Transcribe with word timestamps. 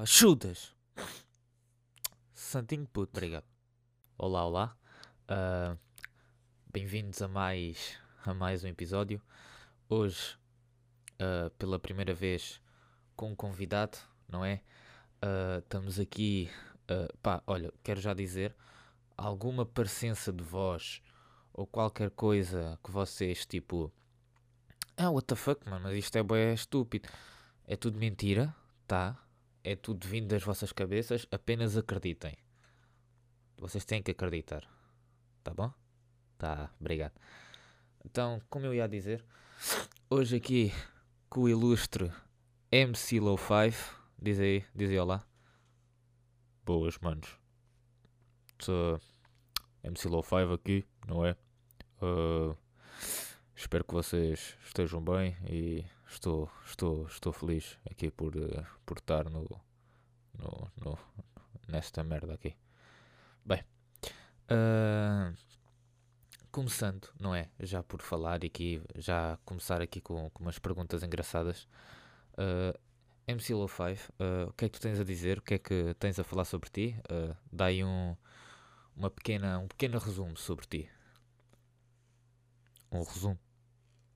Ajudas! 0.00 0.74
Santinho 2.32 2.86
puto, 2.86 3.10
obrigado. 3.12 3.44
Olá, 4.16 4.46
olá. 4.46 4.76
Uh, 5.30 5.78
Bem-vindos 6.72 7.20
a 7.20 7.28
mais, 7.28 7.98
a 8.24 8.32
mais 8.32 8.64
um 8.64 8.68
episódio. 8.68 9.20
Hoje, 9.90 10.38
uh, 11.20 11.50
pela 11.58 11.78
primeira 11.78 12.14
vez, 12.14 12.62
com 13.14 13.32
um 13.32 13.36
convidado, 13.36 13.98
não 14.26 14.42
é? 14.42 14.62
Uh, 15.22 15.58
estamos 15.58 16.00
aqui. 16.00 16.50
pá, 17.22 17.42
olha, 17.46 17.70
quero 17.84 18.00
já 18.00 18.14
dizer, 18.14 18.56
alguma 19.18 19.66
parecença 19.66 20.32
de 20.32 20.42
voz 20.42 21.02
ou 21.52 21.66
qualquer 21.66 22.08
coisa 22.12 22.80
que 22.82 22.90
vocês, 22.90 23.44
tipo. 23.44 23.92
Ah, 24.96 25.10
what 25.10 25.26
the 25.26 25.36
fuck, 25.36 25.68
mano, 25.68 25.82
mas 25.82 25.98
isto 25.98 26.16
é 26.16 26.22
bem 26.22 26.54
estúpido. 26.54 27.06
É 27.66 27.76
tudo 27.76 27.98
mentira, 27.98 28.56
tá? 28.86 29.22
É 29.62 29.76
tudo 29.76 30.06
vindo 30.06 30.28
das 30.28 30.42
vossas 30.42 30.72
cabeças, 30.72 31.26
apenas 31.30 31.76
acreditem. 31.76 32.36
Vocês 33.58 33.84
têm 33.84 34.02
que 34.02 34.12
acreditar. 34.12 34.66
Tá 35.44 35.52
bom? 35.52 35.72
Tá, 36.38 36.70
obrigado. 36.80 37.12
Então, 38.04 38.40
como 38.48 38.64
eu 38.64 38.74
ia 38.74 38.88
dizer, 38.88 39.22
hoje 40.08 40.36
aqui 40.36 40.72
com 41.28 41.42
o 41.42 41.48
ilustre 41.48 42.10
MC 42.72 43.20
Low 43.20 43.36
5. 43.36 44.00
Diz 44.18 44.40
aí, 44.40 44.64
diz 44.74 44.90
aí 44.90 44.98
olá. 44.98 45.24
Boas, 46.64 46.98
manos. 46.98 47.38
Sou 48.58 49.00
MC 49.84 50.08
Low 50.08 50.22
5 50.22 50.52
aqui, 50.52 50.86
não 51.06 51.24
é? 51.24 51.36
Uh, 52.02 52.56
espero 53.54 53.84
que 53.84 53.92
vocês 53.92 54.56
estejam 54.64 55.02
bem 55.02 55.36
e 55.48 55.84
estou, 56.10 56.50
estou, 56.66 57.06
estou 57.06 57.32
feliz 57.32 57.78
aqui 57.90 58.10
por, 58.10 58.36
uh, 58.36 58.66
por 58.84 58.98
estar 58.98 59.24
no, 59.30 59.46
no, 60.38 60.70
no, 60.84 60.98
nesta 61.68 62.02
merda 62.02 62.34
aqui. 62.34 62.54
Bem, 63.44 63.62
uh, 64.50 65.34
começando, 66.50 67.08
não 67.18 67.34
é? 67.34 67.48
Já 67.60 67.82
por 67.82 68.02
falar 68.02 68.44
aqui, 68.44 68.82
já 68.96 69.38
começar 69.44 69.80
aqui 69.80 70.00
com, 70.00 70.28
com 70.30 70.42
umas 70.42 70.58
perguntas 70.58 71.02
engraçadas. 71.02 71.66
Uh, 72.34 72.78
MC 73.26 73.54
Low 73.54 73.68
5, 73.68 73.82
uh, 73.82 74.48
o 74.48 74.52
que 74.54 74.64
é 74.64 74.68
que 74.68 74.78
tu 74.78 74.82
tens 74.82 74.98
a 74.98 75.04
dizer? 75.04 75.38
O 75.38 75.42
que 75.42 75.54
é 75.54 75.58
que 75.58 75.94
tens 75.98 76.18
a 76.18 76.24
falar 76.24 76.44
sobre 76.44 76.68
ti? 76.68 76.96
Uh, 77.10 77.36
dá 77.52 77.66
aí 77.66 77.84
um, 77.84 78.16
uma 78.96 79.10
pequena, 79.10 79.58
um 79.58 79.68
pequeno 79.68 79.98
resumo 79.98 80.36
sobre 80.36 80.66
ti. 80.66 80.90
Um 82.90 83.04
resumo? 83.04 83.38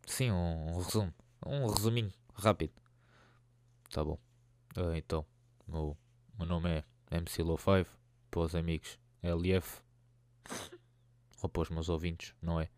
Sim, 0.07 0.33
um, 0.33 0.73
um 0.73 0.79
resumo. 0.79 1.15
Um 1.45 1.67
resuminho 1.67 2.13
rápido. 2.35 2.73
Tá 3.91 4.03
bom. 4.03 4.19
Uh, 4.77 4.95
então, 4.95 5.25
o 5.69 5.97
meu 6.39 6.47
nome 6.47 6.69
é 6.71 6.85
MC 7.11 7.43
Low 7.43 7.59
5, 7.59 7.89
para 8.31 8.41
os 8.41 8.55
amigos 8.55 8.99
LF, 9.23 9.83
ou 11.43 11.49
para 11.49 11.63
os 11.63 11.71
meus 11.71 11.89
ouvintes, 11.89 12.35
não 12.43 12.61
é? 12.61 12.69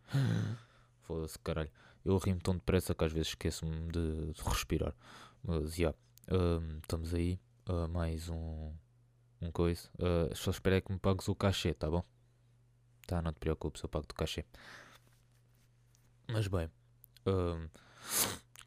Foda-se, 1.02 1.38
caralho. 1.38 1.70
Eu 2.04 2.18
rimo 2.18 2.40
tão 2.40 2.54
depressa 2.54 2.94
que 2.94 3.04
às 3.04 3.12
vezes 3.12 3.28
esqueço-me 3.28 3.90
de, 3.90 4.32
de, 4.32 4.42
respirar. 4.42 4.94
Mas, 5.42 5.74
já. 5.74 5.76
Yeah, 5.76 5.98
uh, 6.30 6.78
estamos 6.80 7.14
aí. 7.14 7.40
Uh, 7.68 7.88
mais 7.88 8.28
um, 8.28 8.72
um 9.40 9.50
coisa. 9.50 9.88
Uh, 9.94 10.34
só 10.34 10.50
espero 10.50 10.76
é 10.76 10.80
que 10.80 10.92
me 10.92 10.98
pagues 10.98 11.28
o 11.28 11.34
cachê, 11.34 11.74
tá 11.74 11.90
bom? 11.90 12.04
Tá, 13.06 13.22
não 13.22 13.32
te 13.32 13.38
preocupes, 13.38 13.82
eu 13.82 13.88
pago-te 13.88 14.12
o 14.12 14.14
cachê. 14.14 14.44
Mas 16.28 16.48
bem, 16.48 16.68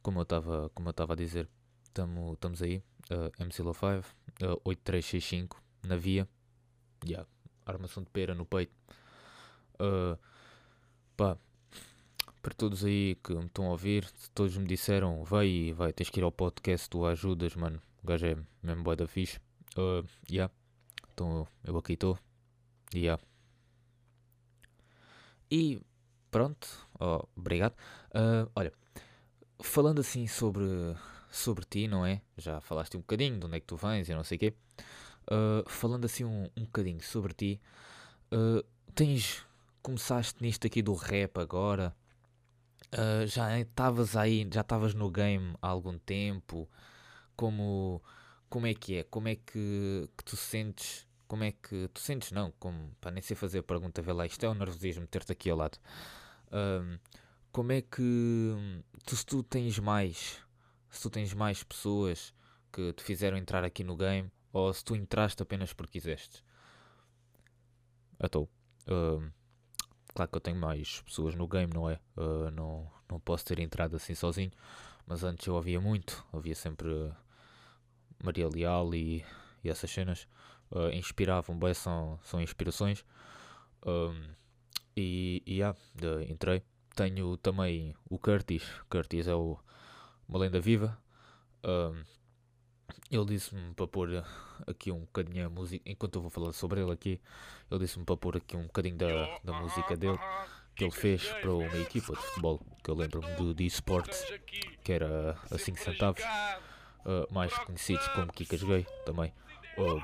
como 0.02 0.20
eu 0.20 0.24
estava 0.24 0.70
como 0.70 0.90
eu 0.90 0.92
estava 0.92 1.14
a 1.14 1.16
dizer, 1.16 1.50
estamos 1.88 2.62
aí, 2.62 2.84
uh, 3.12 3.32
MC 3.42 3.62
Low 3.62 3.74
5, 3.74 3.88
uh, 3.88 4.62
8365 4.64 5.62
na 5.84 5.96
via, 5.96 6.28
yeah, 7.06 7.28
armação 7.66 8.04
de 8.04 8.10
pera 8.10 8.34
no 8.34 8.46
peito. 8.46 8.74
Uh, 9.76 10.18
pá, 11.16 11.38
para 12.42 12.54
todos 12.54 12.84
aí 12.86 13.16
que 13.24 13.34
me 13.34 13.46
estão 13.46 13.68
a 13.68 13.72
ouvir, 13.72 14.10
todos 14.34 14.56
me 14.58 14.66
disseram, 14.66 15.24
vai, 15.24 15.74
vai, 15.74 15.92
tens 15.94 16.10
que 16.10 16.20
ir 16.20 16.24
ao 16.24 16.32
podcast, 16.32 16.90
tu 16.90 17.06
ajudas, 17.06 17.56
mano, 17.56 17.82
o 18.04 18.08
gajo 18.08 18.26
é 18.26 18.38
mesmo 18.64 18.84
boa 18.84 18.96
da 18.96 19.08
fixe. 19.08 19.40
Uh, 19.78 20.06
yeah. 20.30 20.52
Então 21.14 21.48
eu 21.64 21.78
aqui 21.78 21.94
estou. 21.94 22.18
Yeah. 22.94 23.22
E 25.52 25.82
pronto, 26.32 26.68
oh, 27.00 27.28
obrigado. 27.36 27.74
Uh, 28.10 28.50
olha, 28.56 28.74
falando 29.62 30.00
assim 30.00 30.28
sobre, 30.28 30.66
sobre 31.30 31.66
ti, 31.66 31.88
não 31.88 32.06
é? 32.06 32.22
Já 32.38 32.62
falaste 32.62 32.98
um 32.98 33.02
bocadinho 33.02 33.40
de 33.40 33.46
onde 33.46 33.58
é 33.58 33.60
que 33.60 33.66
tu 33.66 33.76
vens 33.76 34.10
e 34.10 34.14
não 34.14 34.24
sei 34.24 34.38
o 34.38 34.40
quê. 34.40 34.54
Uh, 35.32 35.70
falando 35.70 36.06
assim 36.06 36.24
um, 36.24 36.50
um 36.58 36.64
bocadinho 36.64 37.02
sobre 37.02 37.34
ti, 37.34 37.62
uh, 38.34 38.64
tens. 38.94 39.46
Começaste 39.82 40.44
nisto 40.44 40.68
aqui 40.68 40.82
do 40.82 40.94
rap 40.94 41.40
agora. 41.40 41.96
Uh, 42.94 43.26
já 43.28 43.60
estavas 43.60 44.16
aí, 44.18 44.48
já 44.52 44.62
estavas 44.62 44.94
no 44.94 45.10
game 45.10 45.56
há 45.62 45.68
algum 45.68 45.98
tempo. 45.98 46.68
Como, 47.36 48.02
como 48.50 48.68
é 48.68 48.74
que 48.74 48.98
é? 48.98 49.04
Como 49.04 49.30
é 49.30 49.36
que, 49.36 50.10
que 50.18 50.24
tu 50.26 50.36
sentes? 50.36 51.08
Como 51.28 51.44
é 51.44 51.52
que 51.54 51.88
tu 51.94 52.00
sentes? 52.02 52.32
Não, 52.32 52.52
como 52.60 52.92
para 53.00 53.12
nem 53.12 53.22
sei 53.22 53.36
fazer 53.36 53.60
a 53.60 53.64
pergunta, 53.64 54.02
vê 54.02 54.12
lá, 54.12 54.26
isto 54.26 54.44
é 54.46 54.50
o 54.50 54.54
nervosismo 54.54 55.08
ter-te 55.08 55.32
aqui 55.32 55.50
ao 55.50 55.58
lado. 55.58 55.78
Uh, 56.48 57.00
como 57.52 57.72
é 57.72 57.82
que 57.82 58.02
tu, 59.06 59.16
se 59.16 59.26
tu 59.26 59.44
tens 59.44 59.80
mais, 59.80 60.40
se 60.90 61.02
tu 61.02 61.10
tens 61.10 61.34
mais 61.34 61.64
pessoas 61.64 62.34
que 62.72 62.94
te 62.94 63.04
fizeram 63.04 63.38
entrar 63.38 63.64
aqui 63.64 63.84
no 63.84 63.96
game, 63.96 64.32
ou 64.54 64.74
se 64.74 64.84
tu 64.84 64.96
entraste 64.96 65.42
apenas 65.42 65.74
porque 65.74 65.94
quiseste? 65.94 66.44
Então, 68.22 68.48
uh, 68.88 69.32
claro 70.14 70.32
que 70.32 70.38
eu 70.38 70.42
tenho 70.42 70.58
mais 70.58 71.02
pessoas 71.02 71.36
no 71.36 71.48
game, 71.48 71.74
não 71.74 71.90
é? 71.90 72.00
Uh, 72.16 72.52
não, 72.52 72.92
não 73.10 73.20
posso 73.20 73.46
ter 73.46 73.60
entrado 73.60 73.96
assim 73.96 74.14
sozinho, 74.14 74.52
mas 75.06 75.24
antes 75.24 75.48
eu 75.48 75.56
ouvia 75.56 75.80
muito, 75.80 76.26
ouvia 76.32 76.56
sempre 76.56 77.12
Maria 78.24 78.48
Leal 78.48 78.94
e, 78.94 79.26
e 79.64 79.70
essas 79.70 79.90
cenas. 79.90 80.28
Uh, 80.72 80.90
inspiravam 80.94 81.58
bem, 81.58 81.74
são, 81.74 82.20
são 82.24 82.40
inspirações. 82.40 83.04
e, 84.96 85.42
e 85.46 85.56
yeah, 85.56 85.78
entrei. 86.30 86.64
Tenho 87.00 87.38
também 87.38 87.96
o 88.10 88.20
Curtis. 88.20 88.62
Curtis 88.90 89.26
é 89.26 89.34
o, 89.34 89.58
uma 90.28 90.38
lenda 90.38 90.60
viva. 90.60 91.02
Ele 93.10 93.24
disse-me 93.24 93.74
para 93.74 93.88
pôr 93.88 94.22
aqui 94.68 94.92
um 94.92 95.00
bocadinho 95.00 95.46
a 95.46 95.50
música, 95.50 95.82
enquanto 95.90 96.16
eu 96.16 96.24
vou 96.24 96.30
falar 96.30 96.52
sobre 96.52 96.82
ele 96.82 96.92
aqui, 96.92 97.22
ele 97.72 97.80
disse-me 97.80 98.04
para 98.04 98.18
pôr 98.18 98.36
aqui 98.36 98.58
um 98.58 98.64
bocadinho 98.64 98.98
da, 98.98 99.40
da 99.46 99.54
música 99.62 99.96
dele, 99.96 100.20
que 100.76 100.84
ele 100.84 100.92
fez 100.92 101.24
para 101.24 101.54
uma 101.54 101.78
equipa 101.78 102.12
de 102.12 102.20
futebol, 102.20 102.60
que 102.84 102.92
eu 102.92 102.96
lembro-me 102.96 103.34
do 103.36 103.54
de 103.56 103.66
esportes, 103.66 104.22
que 104.84 104.92
era 104.92 105.38
a 105.50 105.58
5 105.58 105.80
centavos, 105.80 106.22
uh, 106.22 107.34
mais 107.34 107.58
conhecidos 107.60 108.06
como 108.10 108.28
Kikas 108.34 108.62
Gay 108.62 108.86
também. 109.06 109.34
Uh, 109.78 110.02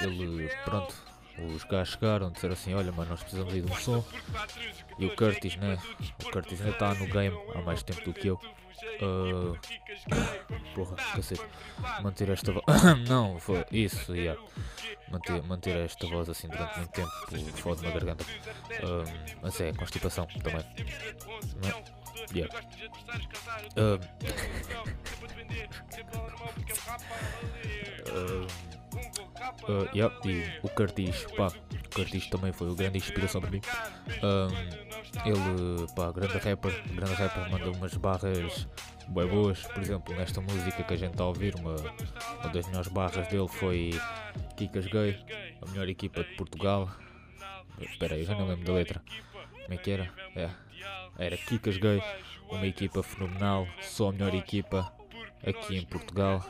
ele, 0.00 0.48
pronto, 0.64 0.94
os 1.38 1.64
gajos 1.64 1.94
chegaram, 1.94 2.30
disseram 2.30 2.52
assim, 2.52 2.74
olha 2.74 2.92
mano, 2.92 3.10
nós 3.10 3.20
precisamos 3.20 3.52
aí 3.52 3.60
de 3.60 3.70
um 3.70 3.76
som. 3.76 4.04
E 4.98 5.06
o 5.06 5.16
Curtis, 5.16 5.56
né? 5.56 5.78
O 6.24 6.30
Curtis 6.30 6.60
ainda 6.60 6.72
está 6.72 6.94
no 6.94 7.06
game 7.06 7.36
há 7.54 7.62
mais 7.62 7.82
tempo 7.82 8.02
do 8.04 8.12
que 8.12 8.28
eu. 8.28 8.40
Uh, 9.00 9.56
porra, 10.74 10.96
cacete. 10.96 11.42
Manter 12.02 12.30
esta 12.30 12.52
voz. 12.52 12.64
não, 13.08 13.38
foi 13.38 13.64
isso, 13.70 14.14
yeah. 14.14 14.40
manter, 15.10 15.42
manter 15.42 15.76
esta 15.76 16.06
voz 16.06 16.28
assim 16.28 16.48
durante 16.48 16.78
muito 16.78 16.92
tempo 16.92 17.10
fode 17.56 17.82
na 17.82 17.90
garganta. 17.90 18.24
Uh, 18.24 19.38
mas 19.40 19.60
é, 19.60 19.72
constipação 19.72 20.26
também. 20.26 20.64
Yeah. 22.34 22.54
Uh, 23.76 23.98
uh, 28.10 28.46
uh, 29.68 29.88
yeah, 29.94 30.14
e 30.24 30.44
o 30.62 30.68
Curtis, 30.68 31.26
pá, 31.36 31.48
Curtis 31.94 32.26
também 32.28 32.52
foi 32.52 32.68
uma 32.68 32.76
grande 32.76 32.98
inspiração 32.98 33.40
para 33.40 33.50
mim. 33.50 33.60
ele, 35.24 35.86
pá, 35.94 36.10
grande 36.12 36.38
rapper, 36.38 36.82
grande 36.94 37.14
rapper, 37.14 37.50
manda 37.50 37.70
umas 37.70 37.94
barras 37.94 38.66
bem 39.08 39.26
boas. 39.26 39.62
Por 39.62 39.82
exemplo, 39.82 40.14
nesta 40.14 40.40
música 40.40 40.82
que 40.82 40.94
a 40.94 40.96
gente 40.96 41.12
está 41.12 41.24
a 41.24 41.28
ouvir, 41.28 41.54
uma, 41.56 41.74
uma 41.74 42.52
das 42.52 42.66
melhores 42.66 42.88
barras 42.88 43.28
dele 43.28 43.48
foi 43.48 43.90
Kikas 44.56 44.86
Gay, 44.86 45.18
a 45.60 45.70
melhor 45.70 45.88
equipa 45.88 46.22
de 46.24 46.34
Portugal. 46.36 46.90
Espera 47.80 48.14
aí, 48.14 48.24
já 48.24 48.34
não 48.34 48.46
lembro 48.46 48.64
da 48.64 48.72
letra. 48.72 49.02
Como 49.62 49.74
é 49.74 49.76
que 49.76 49.90
era? 49.90 50.12
É, 50.36 50.50
era 51.18 51.36
Kikas 51.36 51.76
Gay, 51.76 52.02
uma 52.48 52.66
equipa 52.66 53.02
fenomenal, 53.02 53.66
só 53.80 54.08
a 54.08 54.12
melhor 54.12 54.34
equipa 54.34 54.92
aqui 55.44 55.76
em 55.76 55.84
Portugal. 55.84 56.44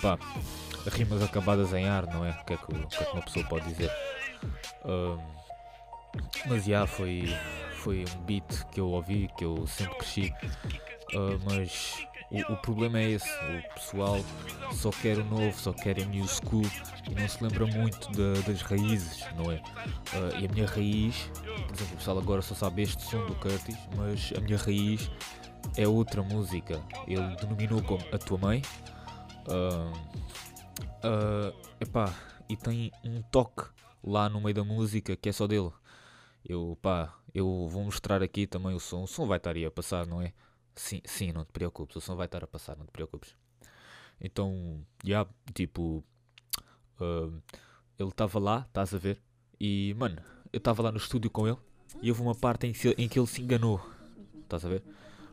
Pá, 0.00 0.18
rimas 0.86 1.22
acabadas 1.22 1.72
em 1.72 1.88
ar, 1.88 2.06
não 2.06 2.24
é? 2.24 2.30
O 2.30 2.44
que 2.44 2.52
é 2.54 2.56
que, 2.56 2.64
o 2.64 2.86
que, 2.86 2.96
é 2.96 3.04
que 3.04 3.12
uma 3.12 3.22
pessoa 3.22 3.44
pode 3.46 3.68
dizer? 3.68 3.90
Um, 4.84 5.18
mas 6.46 6.64
já 6.64 6.86
foi, 6.86 7.34
foi 7.76 8.04
um 8.16 8.20
beat 8.22 8.64
que 8.70 8.80
eu 8.80 8.88
ouvi, 8.88 9.28
que 9.36 9.44
eu 9.44 9.66
sempre 9.66 9.96
cresci. 9.98 10.32
Uh, 11.14 11.38
mas 11.44 12.06
o, 12.30 12.52
o, 12.52 12.56
problema 12.58 12.98
é 12.98 13.10
esse, 13.12 13.28
o 13.30 13.74
pessoal 13.74 14.18
só 14.72 14.90
quer 14.90 15.18
o 15.18 15.24
novo, 15.24 15.58
só 15.58 15.72
quer 15.72 15.98
a 16.00 16.04
new 16.04 16.26
school 16.26 16.66
e 17.10 17.14
não 17.14 17.26
se 17.26 17.42
lembra 17.42 17.66
muito 17.66 18.10
de, 18.12 18.42
das 18.42 18.60
raízes, 18.62 19.24
não 19.36 19.50
é? 19.50 19.56
Uh, 19.56 20.40
e 20.40 20.46
a 20.46 20.48
minha 20.52 20.66
raiz, 20.66 21.30
por 21.66 21.74
exemplo, 21.74 21.94
o 21.94 21.96
pessoal 21.96 22.18
agora 22.18 22.42
só 22.42 22.54
sabe 22.54 22.82
este 22.82 23.02
som 23.02 23.24
do 23.26 23.34
Curtis, 23.36 23.76
mas 23.96 24.32
a 24.36 24.40
minha 24.40 24.58
raiz 24.58 25.10
é 25.76 25.86
outra 25.88 26.22
música. 26.22 26.80
Ele 27.06 27.36
denominou 27.36 27.82
como 27.82 28.04
A 28.12 28.18
Tua 28.18 28.38
Mãe. 28.38 28.62
Uh, 29.46 29.92
uh, 30.80 31.56
epá, 31.80 32.14
e 32.48 32.56
tem 32.56 32.90
um 33.04 33.22
toque 33.22 33.64
lá 34.02 34.28
no 34.28 34.40
meio 34.40 34.54
da 34.54 34.64
música 34.64 35.16
que 35.16 35.28
é 35.28 35.32
só 35.32 35.46
dele. 35.46 35.70
Eu, 36.44 36.78
pá, 36.80 37.14
eu 37.34 37.68
vou 37.68 37.84
mostrar 37.84 38.22
aqui 38.22 38.46
também 38.46 38.74
o 38.74 38.80
som. 38.80 39.02
O 39.02 39.06
som 39.06 39.26
vai 39.26 39.38
estar 39.38 39.54
aí 39.54 39.64
a 39.64 39.70
passar, 39.70 40.06
não 40.06 40.22
é? 40.22 40.32
Sim, 40.74 41.00
sim, 41.04 41.32
não 41.32 41.44
te 41.44 41.52
preocupes. 41.52 41.96
O 41.96 42.00
som 42.00 42.16
vai 42.16 42.26
estar 42.26 42.42
a 42.42 42.46
passar, 42.46 42.76
não 42.76 42.86
te 42.86 42.92
preocupes. 42.92 43.36
Então, 44.20 44.80
já, 45.04 45.10
yeah, 45.10 45.30
tipo, 45.54 46.04
uh, 47.00 47.42
ele 47.98 48.08
estava 48.08 48.38
lá, 48.38 48.64
estás 48.66 48.94
a 48.94 48.98
ver? 48.98 49.20
E, 49.60 49.94
mano, 49.98 50.20
eu 50.52 50.58
estava 50.58 50.82
lá 50.82 50.90
no 50.90 50.98
estúdio 50.98 51.30
com 51.30 51.46
ele 51.46 51.58
e 52.00 52.10
houve 52.10 52.22
uma 52.22 52.34
parte 52.34 52.66
em 52.66 52.72
que, 52.72 52.88
em 52.98 53.08
que 53.08 53.18
ele 53.18 53.26
se 53.26 53.42
enganou. 53.42 53.80
Estás 54.42 54.64
a 54.64 54.68
ver? 54.68 54.82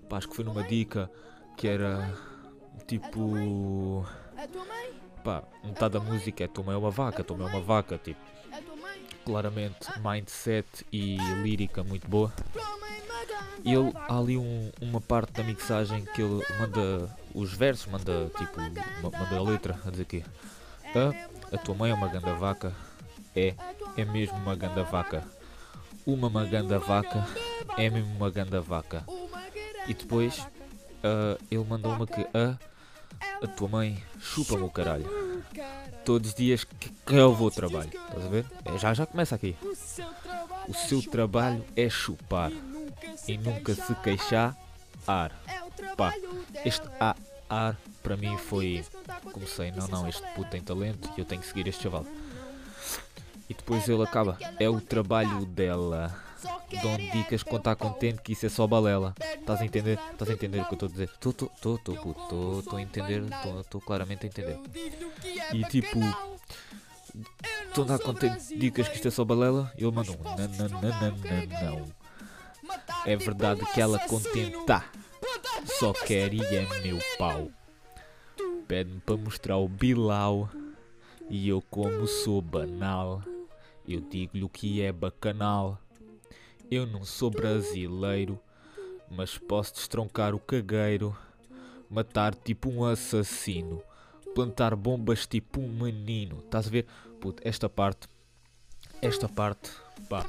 Pá, 0.10 0.18
acho 0.18 0.28
que 0.30 0.36
foi 0.36 0.46
numa 0.46 0.64
dica 0.64 1.10
que 1.58 1.68
era 1.68 2.14
tipo. 2.88 4.06
Pá, 5.25 5.42
metade 5.63 5.95
da 5.95 6.00
música 6.00 6.44
é 6.44 6.48
tua 6.48 6.63
mãe 6.63 6.75
é 6.75 6.77
uma 6.77 6.92
vaca, 6.92 7.24
tua 7.24 7.36
mãe 7.36 7.48
é 7.48 7.50
uma 7.50 7.60
vaca, 7.60 7.98
tipo. 7.98 8.19
Claramente, 9.25 9.89
mindset 10.00 10.86
e 10.94 11.18
lírica 11.42 11.83
muito 11.83 12.07
boa. 12.07 12.31
E 13.63 13.74
ele, 13.74 13.92
há 14.07 14.19
ali 14.19 14.38
um, 14.38 14.72
uma 14.80 15.01
parte 15.01 15.31
da 15.31 15.44
mixagem 15.44 16.06
que 16.13 16.22
ele 16.22 16.45
manda 16.60 17.10
os 17.33 17.51
versos, 17.51 17.92
manda 17.92 18.30
tipo, 18.38 18.62
manda 19.01 19.36
a 19.36 19.42
letra 19.42 19.80
a 19.83 19.89
dizer 19.89 20.06
que 20.06 20.24
a, 20.94 21.56
a 21.56 21.57
tua 21.57 21.74
mãe 21.74 21.89
é 21.89 21.95
uma 21.95 22.07
ganda 22.07 22.36
vaca, 22.36 22.72
é, 23.36 23.56
é 23.98 24.06
mesmo 24.06 24.38
uma 24.38 24.56
ganda 24.56 24.83
vaca. 24.83 25.24
Uma 26.06 26.30
maganda 26.30 26.77
vaca, 26.77 27.27
é 27.80 27.89
mesmo 27.89 28.16
uma 28.16 28.30
ganda 28.30 28.62
vaca. 28.62 29.04
E 29.88 29.94
depois 29.95 30.38
uh, 30.38 31.44
ele 31.50 31.63
mandou 31.63 31.94
uma 31.94 32.06
que 32.06 32.22
a, 32.31 32.60
a 33.42 33.48
tua 33.48 33.68
mãe 33.68 34.04
chupa-me 34.20 34.64
o 34.64 34.70
caralho. 34.70 35.06
Todos 36.04 36.30
os 36.30 36.36
dias 36.36 36.64
que, 36.64 36.90
que 36.90 37.16
eu 37.16 37.34
vou 37.34 37.50
trabalho. 37.50 37.90
Estás 37.90 38.26
a 38.26 38.30
ver? 38.30 38.46
É, 38.64 38.78
já 38.78 38.94
já 38.94 39.06
começa 39.06 39.36
aqui. 39.36 39.56
O 40.68 40.74
seu 40.74 41.02
trabalho 41.02 41.64
é 41.76 41.90
chupar 41.90 42.52
e 43.28 43.38
nunca 43.38 43.74
se 43.74 43.94
queixar. 43.96 44.56
Ar. 45.08 45.32
Pá, 45.96 46.14
este 46.64 46.88
a, 47.00 47.16
ar 47.50 47.78
para 48.02 48.18
mim 48.18 48.38
foi. 48.38 48.84
Comecei, 49.32 49.72
não, 49.72 49.88
não, 49.88 50.08
este 50.08 50.24
puto 50.34 50.50
tem 50.50 50.62
talento 50.62 51.12
e 51.16 51.20
eu 51.20 51.26
tenho 51.26 51.42
que 51.42 51.48
seguir 51.48 51.68
este 51.68 51.84
chaval. 51.84 52.06
E 53.50 53.54
depois 53.54 53.88
ele 53.88 54.04
acaba. 54.04 54.38
É 54.60 54.70
o 54.70 54.82
trabalho 54.82 55.46
dela 55.46 56.16
dão 56.82 56.98
dicas 56.98 57.44
quando 57.44 57.60
está 57.60 57.76
contente 57.76 58.22
que 58.22 58.34
isso 58.34 58.46
é 58.46 58.50
só 58.50 58.66
balela. 58.68 59.14
Estás 59.40 59.62
a 59.62 59.66
entender? 59.66 60.00
Estás 60.12 60.30
a 60.30 60.34
entender 60.34 60.62
o 60.62 60.66
que 60.66 60.74
eu 60.74 60.76
estou 60.76 60.88
a 60.88 60.92
dizer? 60.92 61.10
Estou, 61.14 61.32
estou, 61.32 61.76
estou, 61.76 61.96
estou, 61.96 62.60
estou 62.60 62.78
a 62.78 62.82
entender, 62.82 63.24
estou 63.60 63.82
claramente 63.82 64.26
a 64.26 64.28
entender. 64.28 64.60
E 65.54 65.64
tipo, 65.66 66.00
estou 67.68 67.84
a 67.84 67.88
dar 67.88 68.00
contente 68.00 68.58
dicas 68.58 68.88
que 68.88 68.96
isto 68.96 69.08
é 69.08 69.12
só 69.12 69.24
balela? 69.24 69.72
Ele 69.78 69.92
mandou 69.92 70.16
um 70.16 70.24
não, 70.24 70.36
não, 70.36 70.82
não, 70.82 71.18
não, 71.18 71.80
não. 71.80 72.06
É 73.06 73.16
verdade 73.16 73.62
que 73.74 73.80
ela 73.80 74.00
contenta, 74.00 74.84
só 75.80 75.94
quer 75.94 76.34
e 76.34 76.42
é 76.44 76.82
meu 76.82 77.00
pau. 77.18 77.50
Pede-me 78.68 79.00
para 79.00 79.18
mostrar 79.18 79.58
o 79.58 79.68
Bilal 79.68 80.50
e 81.30 81.48
eu 81.48 81.62
como 81.70 82.08
sou 82.08 82.42
banal. 82.42 83.22
Eu 83.88 84.02
digo-lhe 84.02 84.44
o 84.44 84.50
que 84.50 84.82
é 84.82 84.92
bacanal. 84.92 85.80
Eu 86.70 86.86
não 86.86 87.06
sou 87.06 87.30
brasileiro, 87.30 88.40
mas 89.10 89.38
posso 89.38 89.76
destroncar 89.76 90.34
o 90.34 90.40
cagueiro, 90.40 91.16
matar 91.90 92.34
tipo 92.34 92.70
um 92.70 92.84
assassino, 92.84 93.82
plantar 94.34 94.76
bombas 94.76 95.28
tipo 95.28 95.62
um 95.62 95.68
menino. 95.68 96.40
Estás 96.40 96.68
a 96.68 96.70
ver? 96.70 96.88
Puto, 97.22 97.42
esta 97.46 97.70
parte, 97.70 98.08
esta 99.02 99.30
parte, 99.30 99.72
pá. 100.10 100.26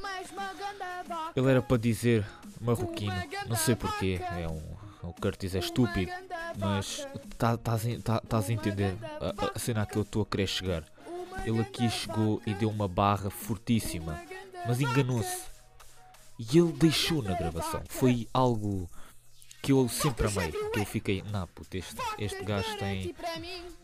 Ele 1.35 1.49
era 1.49 1.61
para 1.61 1.77
dizer 1.77 2.25
marroquino, 2.61 3.15
não 3.47 3.55
sei 3.55 3.75
porquê, 3.75 4.19
é 4.21 4.47
um. 4.47 4.77
O 5.03 5.13
Curtis 5.13 5.55
é 5.55 5.59
estúpido, 5.59 6.11
mas 6.57 7.07
estás 7.31 7.59
tá, 8.03 8.19
tá, 8.19 8.39
a 8.39 8.51
entender 8.51 8.97
a, 9.21 9.51
a 9.55 9.59
cena 9.59 9.85
que 9.85 9.95
eu 9.95 10.01
estou 10.01 10.23
a 10.23 10.25
querer 10.25 10.47
chegar. 10.47 10.83
Ele 11.45 11.61
aqui 11.61 11.89
chegou 11.89 12.41
e 12.45 12.53
deu 12.53 12.69
uma 12.69 12.87
barra 12.87 13.29
fortíssima, 13.29 14.19
mas 14.67 14.81
enganou-se 14.81 15.56
e 16.39 16.57
ele 16.57 16.71
deixou 16.73 17.21
na 17.21 17.35
gravação. 17.35 17.83
Foi 17.89 18.27
algo 18.33 18.89
que 19.61 19.71
eu 19.71 19.89
sempre 19.89 20.27
amei. 20.27 20.51
Que 20.71 20.79
eu 20.79 20.85
fiquei, 20.85 21.23
não, 21.31 21.47
puto, 21.47 21.75
este, 21.75 21.95
este 22.17 22.43
gajo 22.43 22.77
tem, 22.77 23.15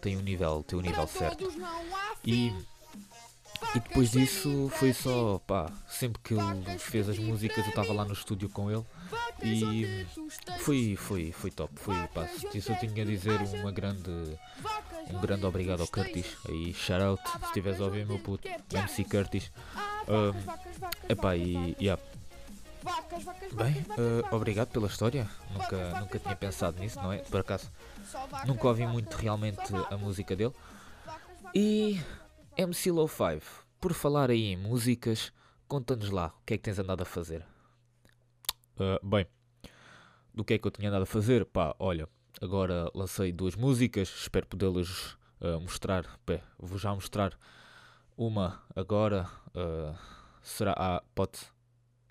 tem 0.01 0.17
um 0.17 0.21
nível, 0.21 0.63
tem 0.63 0.79
um 0.79 0.81
nível 0.81 1.07
certo. 1.07 1.51
E, 2.23 2.47
e 3.75 3.79
depois 3.79 4.11
disso 4.11 4.69
foi 4.75 4.93
só, 4.93 5.39
pá, 5.39 5.71
sempre 5.87 6.21
que 6.23 6.33
ele 6.33 6.79
fez 6.79 7.09
as 7.09 7.17
músicas 7.17 7.65
eu 7.65 7.69
estava 7.69 7.91
lá 7.91 8.05
no 8.05 8.13
estúdio 8.13 8.49
com 8.49 8.69
ele 8.71 8.85
e 9.41 10.05
foi, 10.59 10.95
foi, 10.95 11.31
foi 11.31 11.51
top. 11.51 11.73
Foi, 11.75 11.95
pá, 12.13 12.29
isso 12.53 12.71
eu 12.71 12.79
tinha 12.79 13.03
a 13.03 13.05
dizer 13.05 13.41
uma 13.59 13.71
grande, 13.71 14.11
um 15.09 15.19
grande 15.19 15.45
obrigado 15.45 15.81
ao 15.81 15.87
Curtis. 15.87 16.37
Aí, 16.47 16.73
shout 16.73 17.03
out, 17.03 17.21
se 17.29 17.45
estiveres 17.47 17.81
a 17.81 17.85
ouvir 17.85 18.05
meu 18.05 18.19
puto, 18.19 18.47
MC 18.71 19.03
Curtis. 19.03 19.51
Um, 20.07 21.09
epá, 21.09 21.35
e, 21.35 21.75
yeah, 21.79 22.01
Bem, 23.53 23.85
uh, 23.97 24.35
obrigado 24.35 24.69
pela 24.69 24.87
história. 24.87 25.29
Nunca, 25.51 25.99
nunca 25.99 26.19
tinha 26.19 26.35
pensado 26.35 26.79
nisso, 26.79 26.99
não 27.01 27.11
é? 27.11 27.19
Por 27.19 27.39
acaso, 27.39 27.71
nunca 28.45 28.67
ouvi 28.67 28.85
muito 28.85 29.15
realmente 29.15 29.61
a 29.89 29.97
música 29.97 30.35
dele. 30.35 30.53
E 31.55 32.01
MC 32.57 32.91
Low 32.91 33.07
5, 33.07 33.41
por 33.79 33.93
falar 33.93 34.29
aí 34.29 34.53
em 34.53 34.57
músicas, 34.57 35.31
conta-nos 35.67 36.09
lá 36.09 36.33
o 36.41 36.45
que 36.45 36.55
é 36.55 36.57
que 36.57 36.63
tens 36.63 36.79
andado 36.79 37.01
a 37.01 37.05
fazer. 37.05 37.45
Uh, 38.75 39.07
bem, 39.07 39.27
do 40.33 40.43
que 40.43 40.55
é 40.55 40.57
que 40.57 40.67
eu 40.67 40.71
tinha 40.71 40.89
andado 40.89 41.03
a 41.03 41.07
fazer? 41.07 41.45
Pá, 41.45 41.75
olha, 41.79 42.09
agora 42.41 42.91
lancei 42.93 43.31
duas 43.31 43.55
músicas, 43.55 44.09
espero 44.09 44.47
poder-lhes 44.47 45.13
uh, 45.39 45.59
mostrar. 45.61 46.19
Bem, 46.25 46.41
vou 46.59 46.77
já 46.77 46.93
mostrar 46.93 47.37
uma 48.17 48.61
agora. 48.75 49.29
Uh, 49.49 49.95
será. 50.41 50.73
Ah, 50.77 51.03
pode 51.15 51.39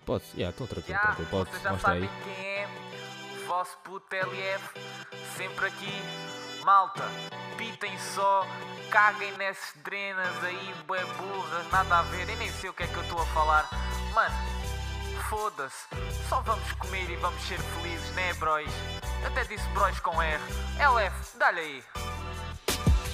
Pode, 0.05 0.25
já, 0.25 0.37
yeah, 0.37 0.49
estou 0.49 0.67
tranquilo, 0.67 0.97
yeah, 0.97 1.15
tranquilo. 1.15 1.45
Pode, 1.45 1.69
mostra 1.69 1.91
aí. 1.93 2.09
Quem 2.23 2.45
é 2.45 2.67
o 2.67 3.47
vosso 3.47 3.77
puto 3.83 4.15
LF, 4.15 4.63
sempre 5.37 5.67
aqui, 5.67 6.01
malta. 6.63 7.03
Pitem 7.57 7.97
só, 7.99 8.45
caguem 8.89 9.31
nessas 9.37 9.73
drenas 9.83 10.43
aí, 10.43 10.73
bué 10.85 11.03
burras, 11.05 11.71
nada 11.71 11.99
a 11.99 12.01
ver, 12.03 12.27
eu 12.29 12.37
nem 12.37 12.51
sei 12.51 12.69
o 12.69 12.73
que 12.73 12.83
é 12.83 12.87
que 12.87 12.95
eu 12.95 13.03
estou 13.03 13.21
a 13.21 13.25
falar. 13.27 13.69
Mano, 14.13 14.35
foda-se, 15.29 15.87
só 16.27 16.41
vamos 16.41 16.69
comer 16.73 17.09
e 17.09 17.15
vamos 17.17 17.41
ser 17.43 17.59
felizes, 17.59 18.11
né, 18.11 18.33
bros? 18.33 18.69
Até 19.25 19.45
disse 19.45 19.67
bros 19.69 19.99
com 20.01 20.21
R. 20.21 20.41
LF, 20.79 21.37
dá-lhe 21.37 21.59
aí. 21.59 21.83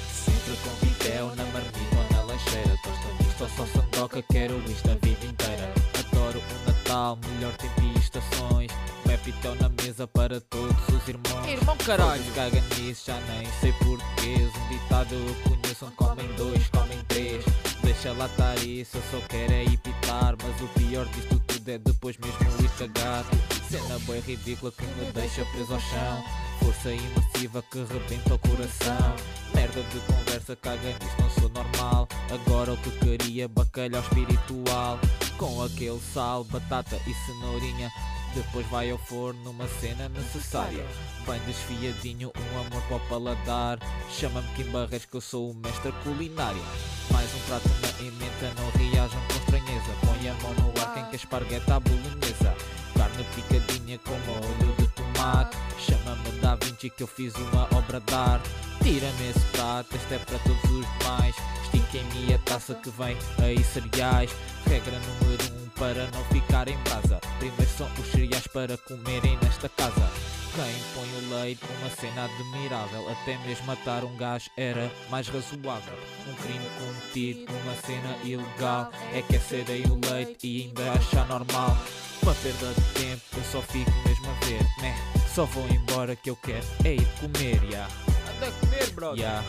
Sempre 0.09 0.57
com 0.63 0.69
vitel 0.85 1.35
na 1.35 1.43
marmita 1.45 1.95
ou 1.95 2.17
na 2.17 2.23
lancheira, 2.23 2.75
tosta 2.83 3.23
misto 3.23 3.43
ou 3.43 3.49
só 3.49 3.65
sandoca, 3.67 4.23
quero 4.31 4.57
isto 4.69 4.89
a 4.89 4.95
vida 4.95 5.25
inteira. 5.25 5.73
Adoro 6.19 6.39
o 6.39 6.69
Natal, 6.69 7.17
melhor 7.29 7.53
tempo 7.53 7.81
e 7.81 7.97
estações. 7.97 8.69
Mepitão 9.05 9.55
na 9.55 9.69
mesa 9.69 10.05
para 10.05 10.41
todos 10.41 10.75
os 10.89 11.07
irmãos. 11.07 11.47
Irmão 11.47 11.77
caralho, 11.77 12.23
caga 12.35 12.61
nisso, 12.75 13.05
já 13.07 13.17
nem 13.21 13.47
sei 13.61 13.71
porquê. 13.73 14.35
Um 14.35 14.69
ditado 14.69 15.15
eu 15.15 15.35
conheço, 15.43 15.85
onde 15.85 15.95
comem 15.95 16.27
dois, 16.35 16.67
comem 16.67 16.99
três. 17.07 17.45
Deixa 17.83 18.11
lá 18.11 18.25
estar 18.25 18.57
isso, 18.65 18.97
eu 18.97 19.03
só 19.11 19.25
quero 19.27 19.53
é 19.53 19.65
pitar. 19.77 20.35
Mas 20.43 20.61
o 20.61 20.67
pior 20.77 21.05
disto 21.07 21.39
tudo 21.47 21.69
é 21.69 21.77
depois 21.77 22.17
mesmo 22.17 22.65
ir 22.65 22.69
cagar. 22.77 23.23
Cena 23.69 23.97
boa 23.99 24.19
ridícula 24.19 24.73
que 24.73 24.85
me 24.85 25.11
deixa 25.13 25.45
preso 25.45 25.73
ao 25.73 25.79
chão. 25.79 26.23
Força 26.59 26.91
imersiva 26.91 27.63
que 27.71 27.77
rebenta 27.79 28.33
o 28.33 28.39
coração. 28.39 29.15
Merda 29.55 29.81
de 29.83 29.99
conversa, 30.01 30.55
caga 30.57 30.89
nisso, 30.89 31.15
não 31.17 31.29
sou 31.29 31.49
normal. 31.49 32.09
Agora 32.29 32.73
o 32.73 32.77
que 32.77 32.91
queria, 32.99 33.47
bacalhau 33.47 34.01
espiritual. 34.01 34.99
Com 35.39 35.63
aquele 35.63 36.01
sal, 36.13 36.43
batata 36.43 36.99
e 37.07 37.13
cenourinha. 37.25 37.89
Depois 38.35 38.67
vai 38.67 38.91
ao 38.91 38.97
forno 38.97 39.41
numa 39.45 39.65
cena 39.69 40.09
necessária. 40.09 40.85
Bem 41.25 41.39
desfiadinho, 41.47 42.29
um 42.35 42.59
amor 42.59 42.81
para 42.83 42.97
o 42.97 42.99
paladar. 43.07 43.79
Chama-me 44.11 44.47
Kim 44.49 44.65
Barreiros 44.65 45.05
que 45.05 45.15
eu 45.15 45.21
sou 45.21 45.51
o 45.51 45.55
mestre 45.55 45.93
culinária. 46.03 46.61
Mais 47.13 47.33
um 47.33 47.39
prato 47.47 47.69
na 47.81 48.05
emenda, 48.05 48.53
não 48.57 48.69
reajam 48.71 49.21
com 49.27 49.33
estranheza. 49.35 49.95
Põe 50.05 50.29
a 50.29 50.33
mão 50.33 50.53
no 50.55 50.81
ar 50.81 50.93
quem 50.93 51.05
quer 51.05 51.15
espargueta 51.15 51.75
à 51.75 51.79
bolonhesa. 51.79 52.53
Carne 52.97 53.23
picadinha 53.33 53.97
com 53.99 54.11
molho 54.11 54.75
de 54.77 54.87
tomate. 54.89 55.57
Chama-me 55.79 56.39
Da 56.41 56.55
Vinci 56.55 56.89
que 56.89 57.03
eu 57.03 57.07
fiz 57.07 57.33
uma 57.35 57.63
obra 57.77 58.01
de 58.01 58.13
arte. 58.13 58.49
Tira-me 58.89 59.29
esse 59.29 59.45
prato, 59.51 59.95
este 59.95 60.15
é 60.15 60.17
para 60.17 60.39
todos 60.39 60.63
os 60.63 60.97
demais. 60.97 61.35
Estiquem-me 61.61 62.33
a 62.33 62.39
taça 62.39 62.73
que 62.73 62.89
vem 62.89 63.15
aí 63.37 63.63
cereais. 63.63 64.31
Regra 64.65 64.99
número 64.99 65.43
um 65.61 65.69
para 65.77 66.07
não 66.07 66.25
ficar 66.33 66.67
em 66.67 66.75
brasa. 66.79 67.21
Primeiro 67.37 67.69
são 67.77 67.87
os 67.99 68.07
cereais 68.07 68.47
para 68.47 68.75
comerem 68.79 69.37
nesta 69.43 69.69
casa. 69.69 70.09
Quem 70.55 70.73
põe 70.95 71.07
o 71.07 71.39
leite, 71.39 71.61
uma 71.79 71.89
cena 71.91 72.25
admirável. 72.25 73.07
Até 73.11 73.37
mesmo 73.45 73.67
matar 73.67 74.03
um 74.03 74.17
gajo 74.17 74.49
era 74.57 74.91
mais 75.11 75.27
razoável. 75.27 75.93
Um 76.27 76.33
crime 76.41 76.65
cometido, 76.79 77.53
uma 77.61 77.75
cena 77.75 78.17
ilegal. 78.23 78.91
É 79.13 79.21
que 79.21 79.35
é 79.35 79.87
o 79.87 80.11
leite 80.11 80.47
e 80.47 80.61
ainda 80.63 80.93
achar 80.93 81.27
normal. 81.27 81.77
Uma 82.23 82.33
perda 82.33 82.73
de 82.73 82.99
tempo, 82.99 83.21
eu 83.37 83.43
só 83.43 83.61
fico 83.61 83.91
mesmo 84.07 84.25
a 84.31 84.45
ver, 84.45 84.63
né? 84.81 84.97
Só 85.35 85.45
vou 85.45 85.67
embora 85.69 86.15
que 86.15 86.31
eu 86.31 86.35
quero 86.37 86.65
é 86.83 86.95
ir 86.95 87.07
comer, 87.19 87.63
ya. 87.71 87.87
Brother. 88.99 89.17
Ya. 89.17 89.43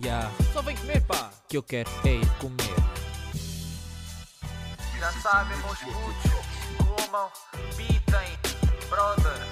Ya. 0.00 0.30
Só 0.52 0.62
vem 0.62 0.76
comer, 0.76 1.04
pá. 1.04 1.28
Que 1.48 1.56
eu 1.56 1.62
quero 1.62 1.90
é 2.04 2.14
ir 2.14 2.38
comer. 2.38 2.76
Já 4.96 5.10
sabem, 5.14 5.58
meus 5.58 5.78
putos, 5.80 7.06
comam, 7.06 7.28
bitem, 7.76 8.38
brother, 8.88 9.42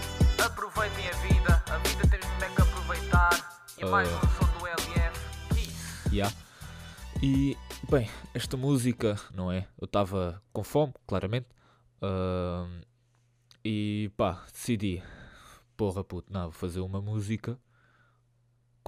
aproveitem 0.45 1.09
a 1.09 1.13
vida, 1.15 1.65
a 1.69 1.79
vida 1.79 2.09
temos 2.09 2.27
mesmo 2.29 2.45
é 2.45 2.49
que 2.55 2.63
aproveitar. 2.63 3.65
E 3.77 3.85
mais 3.87 4.09
Ah. 4.09 4.17
um 4.19 4.21
som 4.21 4.59
do 4.59 4.67
LF, 4.69 5.21
Kiss. 5.53 6.17
Ya. 6.17 6.33
E, 7.21 7.57
bem, 7.91 8.09
esta 8.35 8.57
música, 8.57 9.19
não 9.35 9.51
é? 9.51 9.67
Eu 9.81 9.87
estava 9.87 10.41
com 10.53 10.63
fome, 10.63 10.95
claramente. 11.09 11.49
Ahm, 12.01 12.83
e 13.65 14.13
pá, 14.17 14.45
decidi, 14.53 15.03
porra 15.77 16.05
puto, 16.05 16.33
não, 16.33 16.43
vou 16.43 16.53
fazer 16.53 16.79
uma 16.79 17.01
música 17.03 17.59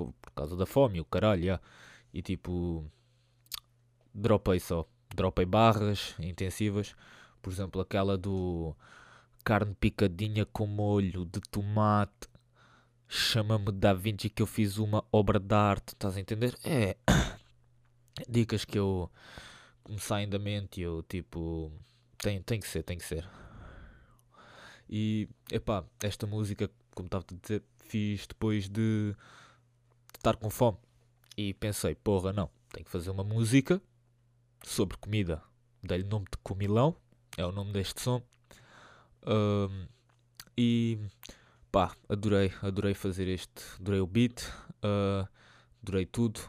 por 0.06 0.32
causa 0.34 0.56
da 0.56 0.66
fome, 0.66 1.00
o 1.00 1.04
caralho, 1.04 1.44
ya. 1.44 1.60
E 2.12 2.22
tipo, 2.22 2.84
dropei 4.14 4.60
só. 4.60 4.86
Dropei 5.14 5.44
barras 5.44 6.14
intensivas. 6.18 6.94
Por 7.42 7.52
exemplo, 7.52 7.80
aquela 7.80 8.16
do 8.16 8.74
carne 9.44 9.74
picadinha 9.74 10.44
com 10.46 10.66
molho 10.66 11.24
de 11.24 11.40
tomate. 11.50 12.28
Chama-me 13.08 13.72
Da 13.72 13.94
Vinci 13.94 14.28
que 14.28 14.42
eu 14.42 14.46
fiz 14.46 14.76
uma 14.78 15.04
obra 15.10 15.38
de 15.38 15.54
arte. 15.54 15.88
Estás 15.94 16.16
a 16.16 16.20
entender? 16.20 16.54
É. 16.64 16.96
Dicas 18.28 18.64
que 18.64 18.78
eu 18.78 19.10
que 19.84 19.92
me 19.92 19.98
saem 19.98 20.28
da 20.28 20.38
mente 20.38 20.80
eu 20.80 21.02
tipo. 21.02 21.72
Tem, 22.18 22.42
tem 22.42 22.60
que 22.60 22.66
ser, 22.68 22.82
tem 22.82 22.98
que 22.98 23.04
ser. 23.04 23.26
E 24.88 25.28
epá, 25.50 25.84
esta 26.02 26.26
música, 26.26 26.70
como 26.94 27.06
estava 27.06 27.24
a 27.30 27.34
dizer, 27.34 27.62
fiz 27.84 28.26
depois 28.26 28.68
de, 28.68 29.14
de 29.14 29.16
estar 30.18 30.36
com 30.36 30.50
fome. 30.50 30.78
E 31.36 31.54
pensei, 31.54 31.94
porra, 31.94 32.32
não, 32.32 32.50
tenho 32.72 32.84
que 32.84 32.90
fazer 32.90 33.10
uma 33.10 33.24
música 33.24 33.80
sobre 34.64 34.96
comida. 34.96 35.42
Dei-lhe 35.82 36.04
o 36.04 36.08
nome 36.08 36.26
de 36.30 36.36
Comilão, 36.42 36.96
é 37.36 37.46
o 37.46 37.52
nome 37.52 37.72
deste 37.72 38.00
som. 38.00 38.22
Ahm, 39.24 39.86
e 40.56 40.98
pá, 41.70 41.94
adorei, 42.08 42.52
adorei 42.62 42.94
fazer 42.94 43.28
este, 43.28 43.62
adorei 43.78 44.00
o 44.00 44.06
beat, 44.06 44.42
ah, 44.82 45.28
adorei 45.82 46.06
tudo. 46.06 46.40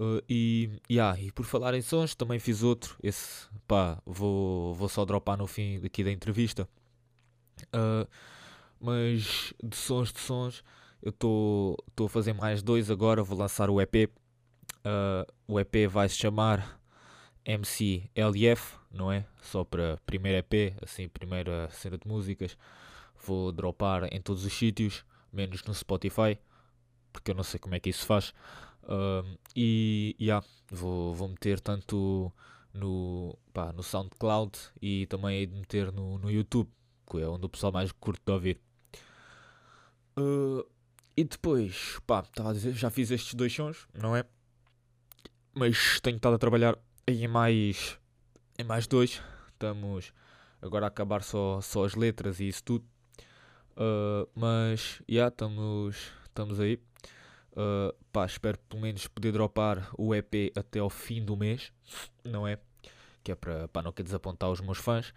Ah, 0.00 0.22
e, 0.28 0.80
yeah, 0.90 1.20
e 1.20 1.30
por 1.32 1.44
falar 1.44 1.74
em 1.74 1.82
sons, 1.82 2.14
também 2.14 2.38
fiz 2.38 2.62
outro. 2.62 2.96
Esse, 3.02 3.46
pá, 3.68 4.00
vou, 4.06 4.74
vou 4.74 4.88
só 4.88 5.04
dropar 5.04 5.36
no 5.36 5.46
fim 5.46 5.80
daqui 5.80 6.02
da 6.02 6.10
entrevista. 6.10 6.68
Ah, 7.72 8.06
mas 8.80 9.52
de 9.62 9.76
sons, 9.76 10.12
de 10.12 10.20
sons, 10.20 10.64
eu 11.02 11.10
estou 11.10 12.06
a 12.06 12.08
fazer 12.08 12.32
mais 12.32 12.62
dois 12.62 12.90
agora. 12.90 13.22
Vou 13.22 13.38
lançar 13.38 13.70
o 13.70 13.80
EP. 13.80 14.10
Ah, 14.86 15.26
o 15.48 15.58
EP 15.58 15.88
vai 15.90 16.08
se 16.08 16.16
chamar 16.16 16.80
MCLF, 17.44 18.76
não 18.90 19.10
é? 19.10 19.26
Só 19.42 19.64
para 19.64 19.98
primeiro 20.06 20.38
EP, 20.38 20.76
assim, 20.80 21.08
primeira 21.08 21.68
cena 21.70 21.98
de 21.98 22.06
músicas. 22.06 22.56
Vou 23.24 23.50
dropar 23.50 24.12
em 24.12 24.20
todos 24.20 24.44
os 24.44 24.52
sítios, 24.52 25.04
menos 25.32 25.64
no 25.64 25.74
Spotify, 25.74 26.38
porque 27.12 27.32
eu 27.32 27.34
não 27.34 27.42
sei 27.42 27.58
como 27.58 27.74
é 27.74 27.80
que 27.80 27.90
isso 27.90 28.06
faz. 28.06 28.32
Um, 28.88 29.36
e 29.56 30.16
yeah, 30.20 30.46
vou, 30.70 31.14
vou 31.14 31.28
meter 31.28 31.58
tanto 31.58 32.32
no, 32.72 33.36
pá, 33.52 33.72
no 33.72 33.82
SoundCloud 33.82 34.56
e 34.80 35.06
também 35.06 35.38
hei 35.38 35.46
de 35.46 35.54
meter 35.56 35.90
no, 35.90 36.18
no 36.18 36.30
YouTube, 36.30 36.70
que 37.10 37.18
é 37.18 37.26
onde 37.28 37.46
o 37.46 37.48
pessoal 37.48 37.72
mais 37.72 37.90
curte 37.90 38.22
de 38.24 38.32
ouvir. 38.32 38.60
Uh, 40.18 40.64
e 41.16 41.24
depois, 41.24 41.98
pá, 42.06 42.20
estava 42.20 42.50
a 42.50 42.52
dizer, 42.52 42.72
já 42.72 42.90
fiz 42.90 43.10
estes 43.10 43.34
dois 43.34 43.52
sons, 43.52 43.88
não 43.94 44.14
é? 44.14 44.24
Mas 45.54 45.98
tenho 46.00 46.16
estado 46.16 46.34
a 46.34 46.38
trabalhar 46.38 46.78
em 47.06 47.26
mais, 47.26 47.98
em 48.58 48.64
mais 48.64 48.86
dois. 48.86 49.22
Estamos 49.52 50.12
agora 50.60 50.84
a 50.84 50.88
acabar 50.88 51.22
só, 51.22 51.60
só 51.62 51.84
as 51.84 51.94
letras 51.94 52.40
e 52.40 52.48
isso 52.48 52.62
tudo. 52.62 52.84
Uh, 53.72 54.28
mas, 54.34 54.98
já, 55.00 55.14
yeah, 55.14 55.28
estamos, 55.28 55.96
estamos 56.24 56.60
aí. 56.60 56.78
Uh, 57.52 57.96
pá, 58.12 58.26
espero 58.26 58.58
pelo 58.68 58.82
menos 58.82 59.06
poder 59.06 59.32
dropar 59.32 59.88
o 59.96 60.14
EP 60.14 60.52
até 60.54 60.78
ao 60.78 60.90
fim 60.90 61.24
do 61.24 61.34
mês, 61.34 61.72
não 62.22 62.46
é? 62.46 62.58
Que 63.24 63.32
é 63.32 63.34
para 63.34 63.82
não 63.82 63.92
quer 63.92 64.02
desapontar 64.02 64.50
os 64.50 64.60
meus 64.60 64.76
fãs, 64.76 65.14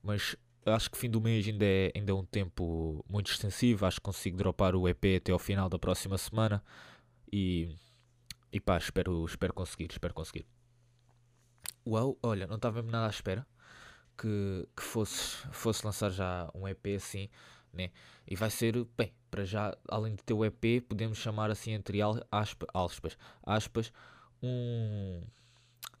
mas 0.00 0.36
acho 0.66 0.90
que 0.90 0.98
fim 0.98 1.10
do 1.10 1.20
mês 1.20 1.46
ainda 1.46 1.64
é, 1.64 1.92
ainda 1.94 2.12
é 2.12 2.14
um 2.14 2.24
tempo 2.24 3.04
muito 3.08 3.30
extensivo. 3.30 3.86
Acho 3.86 3.96
que 3.98 4.02
consigo 4.04 4.36
dropar 4.36 4.74
o 4.76 4.88
EP 4.88 5.16
até 5.16 5.32
ao 5.32 5.38
final 5.38 5.68
da 5.68 5.78
próxima 5.78 6.18
semana 6.18 6.62
e, 7.32 7.76
e 8.52 8.60
pá, 8.60 8.78
espero, 8.78 9.24
espero 9.24 9.54
conseguir, 9.54 9.88
espero 9.90 10.14
conseguir. 10.14 10.46
Uau, 11.86 12.18
olha, 12.22 12.46
não 12.46 12.56
estava 12.56 12.76
mesmo 12.76 12.90
nada 12.90 13.06
à 13.06 13.10
espera 13.10 13.46
que, 14.18 14.68
que 14.76 14.82
fosse, 14.82 15.36
fosse 15.50 15.84
lançar 15.84 16.10
já 16.10 16.50
um 16.54 16.68
EP 16.68 16.86
assim, 16.96 17.28
né? 17.72 17.90
E 18.26 18.36
vai 18.36 18.50
ser, 18.50 18.84
bem, 18.96 19.12
para 19.30 19.44
já, 19.44 19.76
além 19.88 20.14
de 20.14 20.22
ter 20.22 20.34
o 20.34 20.44
EP, 20.44 20.82
podemos 20.88 21.18
chamar 21.18 21.50
assim 21.50 21.72
entre 21.72 22.00
al- 22.02 22.24
aspa- 22.30 22.66
aspas, 22.74 23.16
aspas, 23.42 23.92
um. 24.42 25.22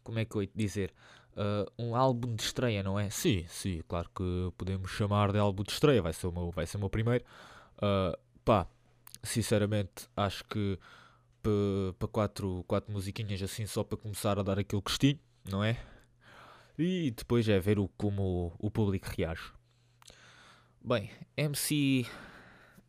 Como 0.02 0.18
é 0.18 0.24
que 0.24 0.34
eu 0.36 0.42
ia 0.42 0.50
dizer? 0.54 0.92
Ah, 1.36 1.66
um 1.78 1.94
álbum 1.94 2.34
de 2.34 2.42
estreia, 2.42 2.82
não 2.82 2.98
é? 2.98 3.10
Sim, 3.10 3.44
sim, 3.48 3.82
claro 3.88 4.10
que 4.14 4.52
podemos 4.56 4.90
chamar 4.90 5.32
de 5.32 5.38
álbum 5.38 5.62
de 5.62 5.72
estreia, 5.72 6.02
vai 6.02 6.12
ser 6.12 6.26
o 6.26 6.32
meu, 6.32 6.50
vai 6.50 6.66
ser 6.66 6.76
o 6.76 6.80
meu 6.80 6.90
primeiro. 6.90 7.24
Ah, 7.80 8.18
pá, 8.44 8.66
sinceramente, 9.22 10.08
acho 10.16 10.44
que 10.44 10.78
para 11.42 12.08
quatro, 12.08 12.64
quatro 12.66 12.92
musiquinhas 12.92 13.42
assim, 13.42 13.66
só 13.66 13.82
para 13.82 13.96
começar 13.96 14.38
a 14.38 14.42
dar 14.42 14.58
aquele 14.58 14.82
gostinho, 14.82 15.18
não 15.48 15.64
é? 15.64 15.78
E 16.78 17.10
depois 17.10 17.48
é 17.48 17.58
ver 17.58 17.78
o, 17.78 17.88
como 17.88 18.52
o 18.58 18.70
público 18.70 19.08
reage. 19.16 19.52
Bem, 20.82 21.10
MC. 21.36 22.06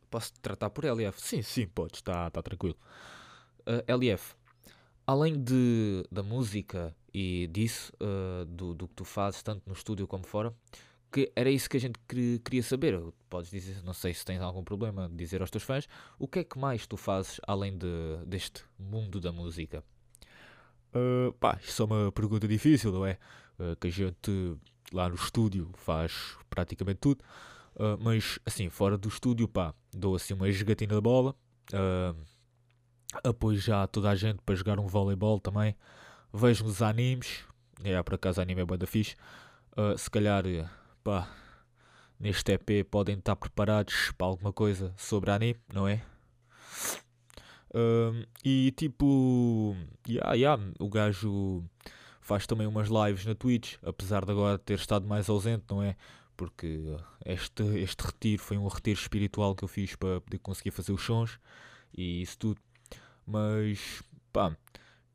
Posso 0.09 0.33
tratar 0.41 0.69
por 0.69 0.85
LF? 0.85 1.21
Sim, 1.21 1.41
sim, 1.41 1.67
podes, 1.67 1.99
está 1.99 2.29
tá 2.29 2.41
tranquilo. 2.41 2.77
Uh, 3.61 3.83
LF, 3.87 4.35
além 5.11 5.43
de, 5.43 6.05
da 6.09 6.23
música 6.23 6.95
e 7.13 7.45
disso, 7.47 7.91
uh, 8.01 8.45
do, 8.45 8.73
do 8.73 8.87
que 8.87 8.93
tu 8.95 9.03
fazes, 9.03 9.43
tanto 9.43 9.61
no 9.67 9.73
estúdio 9.73 10.07
como 10.07 10.25
fora, 10.25 10.53
que 11.11 11.29
era 11.35 11.51
isso 11.51 11.69
que 11.69 11.75
a 11.75 11.79
gente 11.81 11.99
que- 12.07 12.39
queria 12.39 12.63
saber. 12.63 12.97
Podes 13.29 13.51
dizer, 13.51 13.83
não 13.83 13.93
sei 13.93 14.13
se 14.13 14.23
tens 14.23 14.39
algum 14.39 14.63
problema, 14.63 15.09
de 15.09 15.15
dizer 15.15 15.41
aos 15.41 15.51
teus 15.51 15.65
fãs, 15.65 15.85
o 16.17 16.29
que 16.29 16.39
é 16.39 16.43
que 16.45 16.57
mais 16.57 16.87
tu 16.87 16.95
fazes 16.95 17.41
além 17.45 17.77
de, 17.77 17.87
deste 18.25 18.63
mundo 18.79 19.19
da 19.19 19.33
música? 19.33 19.83
Uh, 20.95 21.33
pá, 21.33 21.59
isso 21.61 21.81
é 21.81 21.85
uma 21.85 22.11
pergunta 22.13 22.47
difícil, 22.47 22.93
não 22.93 23.05
é? 23.05 23.17
Uh, 23.59 23.75
que 23.75 23.87
a 23.87 23.91
gente 23.91 24.57
lá 24.93 25.09
no 25.09 25.15
estúdio 25.15 25.69
faz 25.75 26.37
praticamente 26.49 26.99
tudo. 26.99 27.21
Uh, 27.75 27.97
mas 28.01 28.39
assim, 28.45 28.69
fora 28.69 28.97
do 28.97 29.09
estúdio, 29.09 29.45
pá, 29.45 29.73
dou 29.93 30.15
assim 30.15 30.33
uma 30.33 30.49
jogatina 30.49 30.95
de 30.95 31.01
bola. 31.01 31.35
Uh, 31.73 32.15
apoio 33.23 33.57
já 33.57 33.85
toda 33.87 34.09
a 34.09 34.15
gente 34.15 34.39
para 34.45 34.55
jogar 34.55 34.79
um 34.79 34.87
voleibol 34.87 35.39
também. 35.39 35.75
Vejo 36.33 36.65
uns 36.65 36.81
animes. 36.81 37.43
É, 37.83 38.01
por 38.03 38.15
acaso 38.15 38.41
anime 38.41 38.61
é 38.61 38.65
bué 38.65 38.77
da 38.77 38.87
fixe. 38.87 39.15
Uh, 39.75 39.97
se 39.97 40.09
calhar, 40.09 40.43
pá, 41.03 41.29
neste 42.19 42.51
EP 42.53 42.85
podem 42.89 43.17
estar 43.17 43.35
preparados 43.35 44.11
para 44.17 44.27
alguma 44.27 44.53
coisa 44.53 44.93
sobre 44.97 45.31
anime, 45.31 45.59
não 45.73 45.87
é? 45.87 46.01
Um, 47.73 48.23
e 48.43 48.71
tipo, 48.71 49.75
yeah, 50.07 50.33
yeah, 50.33 50.61
o 50.79 50.89
gajo 50.89 51.63
faz 52.19 52.45
também 52.45 52.67
umas 52.67 52.89
lives 52.89 53.25
na 53.25 53.33
Twitch, 53.33 53.77
apesar 53.81 54.25
de 54.25 54.31
agora 54.31 54.57
ter 54.57 54.75
estado 54.75 55.07
mais 55.07 55.29
ausente, 55.29 55.65
não 55.69 55.81
é? 55.81 55.95
Porque 56.35 56.97
este, 57.25 57.63
este 57.79 58.01
retiro 58.01 58.41
foi 58.41 58.57
um 58.57 58.67
retiro 58.67 58.99
espiritual 58.99 59.55
que 59.55 59.63
eu 59.63 59.67
fiz 59.67 59.95
para 59.95 60.21
poder 60.21 60.39
conseguir 60.39 60.71
fazer 60.71 60.91
os 60.91 61.01
sons 61.01 61.39
e 61.95 62.21
isso 62.21 62.37
tudo. 62.37 62.59
Mas 63.25 64.03
pá, 64.31 64.55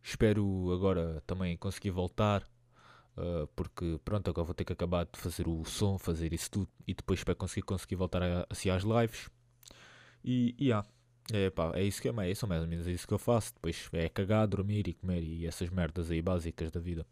espero 0.02 0.72
agora 0.72 1.22
também 1.26 1.56
conseguir 1.56 1.90
voltar 1.90 2.42
uh, 3.16 3.46
porque 3.54 3.98
pronto, 4.04 4.30
agora 4.30 4.44
vou 4.44 4.54
ter 4.54 4.64
que 4.64 4.72
acabar 4.72 5.04
de 5.06 5.18
fazer 5.18 5.48
o 5.48 5.64
som, 5.64 5.98
fazer 5.98 6.32
isso 6.32 6.50
tudo 6.50 6.68
e 6.86 6.94
depois 6.94 7.24
para 7.24 7.34
conseguir, 7.34 7.62
conseguir 7.62 7.96
voltar 7.96 8.22
a, 8.22 8.46
assim 8.48 8.70
às 8.70 8.82
lives. 8.82 9.28
E, 10.24 10.54
e 10.58 10.66
yeah, 10.66 10.86
é, 11.32 11.50
pá, 11.50 11.72
é 11.74 11.82
isso 11.82 12.00
que 12.00 12.08
é, 12.08 12.12
é 12.18 12.30
isso 12.30 12.46
mais 12.46 12.62
ou 12.62 12.68
menos 12.68 12.86
é 12.86 12.90
isso 12.92 13.06
que 13.06 13.14
eu 13.14 13.18
faço. 13.18 13.54
Depois 13.54 13.88
é 13.92 14.08
cagar, 14.08 14.46
dormir 14.46 14.86
e 14.88 14.94
comer 14.94 15.22
e 15.22 15.46
essas 15.46 15.70
merdas 15.70 16.10
aí 16.10 16.22
básicas 16.22 16.70
da 16.70 16.80
vida. 16.80 17.06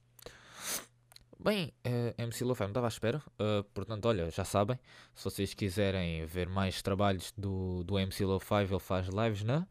Bem, 1.38 1.74
uh, 1.86 2.14
MC 2.16 2.44
Lofam 2.44 2.68
estava 2.68 2.86
à 2.86 2.88
espera, 2.88 3.18
uh, 3.18 3.62
portanto, 3.74 4.06
olha, 4.06 4.30
já 4.30 4.44
sabem, 4.44 4.78
se 5.14 5.24
vocês 5.24 5.52
quiserem 5.52 6.24
ver 6.24 6.48
mais 6.48 6.80
trabalhos 6.80 7.34
do, 7.36 7.84
do 7.84 7.98
MC 7.98 8.24
Lo5, 8.24 8.70
ele 8.70 8.78
faz 8.78 9.08
lives 9.08 9.42
na 9.42 9.66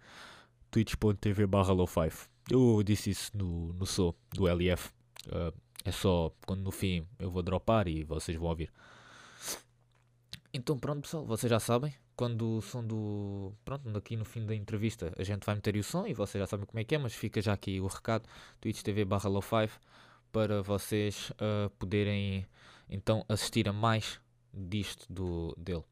twitch.tv 0.73 1.45
barra 1.45 1.71
Lo5. 1.71 2.27
Eu 2.49 2.81
disse 2.83 3.11
isso 3.11 3.31
no, 3.37 3.71
no 3.73 3.85
So 3.85 4.15
do 4.33 4.47
LF. 4.47 4.89
Uh, 5.27 5.53
é 5.85 5.91
só 5.91 6.33
quando 6.47 6.61
no 6.61 6.71
fim 6.71 7.07
eu 7.19 7.29
vou 7.29 7.43
dropar 7.43 7.87
e 7.87 8.03
vocês 8.03 8.35
vão 8.35 8.49
ouvir. 8.49 8.73
Então 10.51 10.77
pronto 10.77 11.01
pessoal, 11.01 11.25
vocês 11.25 11.49
já 11.49 11.59
sabem, 11.59 11.93
quando 12.15 12.57
o 12.57 12.61
som 12.61 12.83
do. 12.83 13.53
Pronto, 13.63 13.87
aqui 13.95 14.15
no 14.15 14.25
fim 14.25 14.45
da 14.45 14.55
entrevista 14.55 15.13
a 15.17 15.23
gente 15.23 15.45
vai 15.45 15.55
meter 15.55 15.75
o 15.75 15.83
som 15.83 16.07
e 16.07 16.13
vocês 16.13 16.41
já 16.41 16.47
sabem 16.47 16.65
como 16.65 16.79
é 16.79 16.83
que 16.83 16.95
é, 16.95 16.97
mas 16.97 17.13
fica 17.13 17.39
já 17.39 17.53
aqui 17.53 17.79
o 17.79 17.87
recado, 17.87 18.27
Twitch 18.59 18.81
TV 18.81 19.05
barra 19.05 19.29
Lo5 19.29 19.69
para 20.31 20.63
vocês 20.63 21.29
uh, 21.31 21.69
poderem 21.77 22.47
então 22.89 23.23
assistir 23.29 23.69
a 23.69 23.73
mais 23.73 24.19
disto 24.51 25.05
do, 25.11 25.55
dele. 25.55 25.83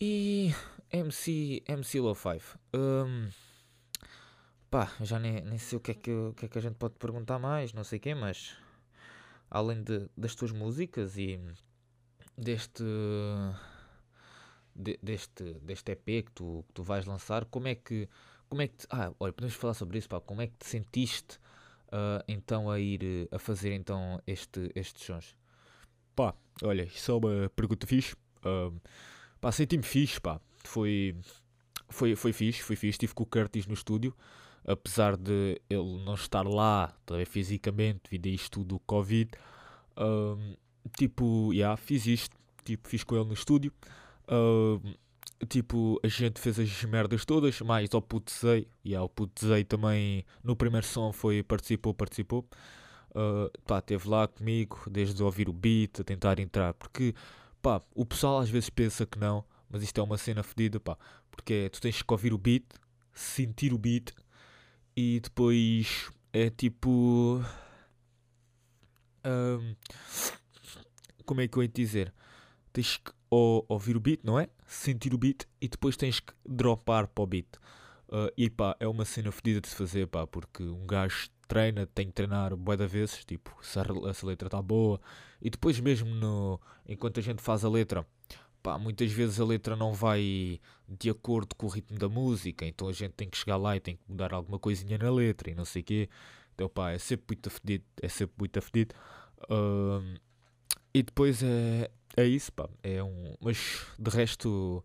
E 0.00 0.52
MC, 0.94 1.62
MC 1.66 1.98
Lo5. 1.98 2.56
Um, 2.74 3.28
pá, 4.70 4.92
já 5.00 5.18
nem, 5.18 5.40
nem 5.42 5.58
sei 5.58 5.76
o 5.76 5.80
que, 5.80 5.90
é 5.90 5.94
que, 5.94 6.10
o 6.10 6.34
que 6.34 6.46
é 6.46 6.48
que 6.48 6.58
a 6.58 6.60
gente 6.60 6.76
pode 6.76 6.94
perguntar 6.94 7.38
mais, 7.38 7.72
não 7.72 7.82
sei 7.82 7.98
quê, 7.98 8.14
mas 8.14 8.56
além 9.50 9.82
de, 9.82 10.08
das 10.16 10.34
tuas 10.34 10.52
músicas 10.52 11.18
e 11.18 11.40
deste 12.36 12.84
de, 14.74 14.98
deste, 15.02 15.54
deste 15.62 15.92
EP 15.92 16.04
que 16.26 16.32
tu, 16.32 16.64
que 16.66 16.72
tu 16.74 16.82
vais 16.82 17.06
lançar, 17.06 17.44
como 17.46 17.68
é 17.68 17.74
que 17.74 18.08
como 18.48 18.62
é 18.62 18.68
que 18.68 18.76
te, 18.76 18.86
ah, 18.90 19.12
olha, 19.18 19.32
podemos 19.32 19.56
falar 19.56 19.74
sobre 19.74 19.98
isso, 19.98 20.08
pá, 20.08 20.20
como 20.20 20.42
é 20.42 20.46
que 20.46 20.56
te 20.58 20.66
sentiste 20.66 21.38
uh, 21.88 22.22
então 22.28 22.70
a 22.70 22.78
ir 22.78 23.28
a 23.32 23.38
fazer 23.38 23.72
então 23.72 24.20
este, 24.26 24.70
estes 24.76 25.04
sons? 25.04 25.36
Pá, 26.14 26.34
olha, 26.62 26.84
isso 26.84 27.10
é 27.10 27.14
uma 27.14 27.50
pergunta 27.50 27.84
fixe. 27.84 28.14
Uh, 28.44 28.80
pá, 29.40 29.50
senti-me 29.50 29.82
fixe, 29.82 30.20
pá. 30.20 30.40
Foi, 30.64 31.16
foi, 31.88 32.16
foi 32.16 32.32
fixe, 32.32 32.62
foi 32.62 32.76
fixe. 32.76 32.90
Estive 32.90 33.14
com 33.14 33.22
o 33.22 33.26
Curtis 33.26 33.66
no 33.66 33.74
estúdio 33.74 34.14
apesar 34.66 35.16
de 35.16 35.60
ele 35.68 36.02
não 36.04 36.14
estar 36.14 36.46
lá 36.46 36.94
também 37.04 37.24
fisicamente, 37.24 38.00
devido 38.04 38.26
a 38.26 38.30
isto 38.30 38.60
tudo, 38.60 38.80
Covid, 38.80 39.30
um, 39.96 40.56
tipo, 40.96 41.52
yeah, 41.52 41.76
fiz 41.76 42.06
isto, 42.06 42.36
tipo, 42.64 42.88
fiz 42.88 43.04
com 43.04 43.14
ele 43.16 43.26
no 43.26 43.34
estúdio, 43.34 43.72
um, 44.28 44.80
tipo, 45.48 46.00
a 46.02 46.08
gente 46.08 46.40
fez 46.40 46.58
as 46.58 46.84
merdas 46.84 47.24
todas, 47.24 47.60
mais 47.60 47.92
ao 47.92 48.00
Putzei, 48.00 48.66
e 48.84 48.90
yeah, 48.90 49.04
o 49.04 49.08
Putzei 49.08 49.64
também, 49.64 50.24
no 50.42 50.56
primeiro 50.56 50.86
som 50.86 51.12
foi, 51.12 51.42
participou, 51.42 51.92
participou, 51.92 52.46
uh, 53.10 53.50
pá, 53.66 53.78
esteve 53.78 54.08
lá 54.08 54.26
comigo, 54.26 54.80
desde 54.90 55.22
ouvir 55.22 55.48
o 55.48 55.52
beat, 55.52 56.00
a 56.00 56.04
tentar 56.04 56.38
entrar, 56.38 56.72
porque, 56.74 57.14
pá, 57.60 57.82
o 57.94 58.06
pessoal 58.06 58.38
às 58.38 58.48
vezes 58.48 58.70
pensa 58.70 59.04
que 59.04 59.18
não, 59.18 59.44
mas 59.68 59.82
isto 59.82 60.00
é 60.00 60.04
uma 60.04 60.18
cena 60.18 60.42
fedida, 60.42 60.78
pá, 60.78 60.96
porque 61.30 61.68
tu 61.70 61.80
tens 61.80 62.02
que 62.02 62.12
ouvir 62.12 62.32
o 62.32 62.38
beat, 62.38 62.64
sentir 63.12 63.72
o 63.72 63.78
beat, 63.78 64.12
e 64.96 65.20
depois 65.20 66.10
é 66.32 66.50
tipo. 66.50 67.42
Um, 69.24 69.74
como 71.24 71.40
é 71.40 71.48
que 71.48 71.56
eu 71.56 71.62
ia 71.62 71.68
te 71.68 71.82
dizer? 71.82 72.12
Tens 72.72 72.98
que 72.98 73.10
ou, 73.30 73.64
ouvir 73.68 73.96
o 73.96 74.00
beat, 74.00 74.20
não 74.22 74.38
é? 74.38 74.48
Sentir 74.66 75.14
o 75.14 75.18
beat 75.18 75.44
e 75.60 75.68
depois 75.68 75.96
tens 75.96 76.20
que 76.20 76.32
dropar 76.46 77.08
para 77.08 77.24
o 77.24 77.26
beat. 77.26 77.56
Uh, 78.08 78.30
e 78.36 78.48
pá, 78.48 78.76
é 78.78 78.86
uma 78.86 79.04
cena 79.04 79.32
fedida 79.32 79.60
de 79.60 79.68
se 79.68 79.74
fazer, 79.74 80.06
pá, 80.06 80.26
porque 80.26 80.62
um 80.62 80.86
gajo 80.86 81.28
treina, 81.48 81.86
tem 81.86 82.06
que 82.06 82.12
treinar 82.12 82.54
bué 82.56 82.76
da 82.76 82.86
vezes, 82.86 83.24
tipo, 83.24 83.56
se 83.62 83.78
a, 83.78 84.14
se 84.14 84.24
a 84.24 84.28
letra 84.28 84.46
está 84.48 84.62
boa, 84.62 85.00
e 85.40 85.50
depois 85.50 85.80
mesmo 85.80 86.14
no, 86.14 86.60
enquanto 86.88 87.18
a 87.18 87.22
gente 87.22 87.42
faz 87.42 87.64
a 87.64 87.68
letra, 87.68 88.06
pá, 88.64 88.78
muitas 88.78 89.12
vezes 89.12 89.38
a 89.38 89.44
letra 89.44 89.76
não 89.76 89.92
vai 89.92 90.58
de 90.88 91.10
acordo 91.10 91.54
com 91.54 91.66
o 91.66 91.68
ritmo 91.68 91.98
da 91.98 92.08
música, 92.08 92.64
então 92.64 92.88
a 92.88 92.92
gente 92.92 93.12
tem 93.12 93.28
que 93.28 93.36
chegar 93.36 93.58
lá 93.58 93.76
e 93.76 93.80
tem 93.80 93.96
que 93.96 94.02
mudar 94.08 94.32
alguma 94.32 94.58
coisinha 94.58 94.96
na 94.96 95.10
letra 95.10 95.50
e 95.50 95.54
não 95.54 95.66
sei 95.66 95.82
o 95.82 95.84
quê. 95.84 96.08
Então 96.54 96.66
pá, 96.68 96.92
é 96.92 96.98
sempre 96.98 97.26
muito 97.28 97.46
afedido, 97.48 97.84
é 98.00 98.08
sempre 98.08 98.34
muito 98.38 98.58
afedido. 98.58 98.94
E 100.94 101.02
depois 101.02 101.42
é, 101.42 101.90
é 102.16 102.24
isso, 102.24 102.50
pá, 102.52 102.66
é 102.82 103.02
um... 103.02 103.34
Mas 103.38 103.86
de 103.98 104.10
resto, 104.10 104.82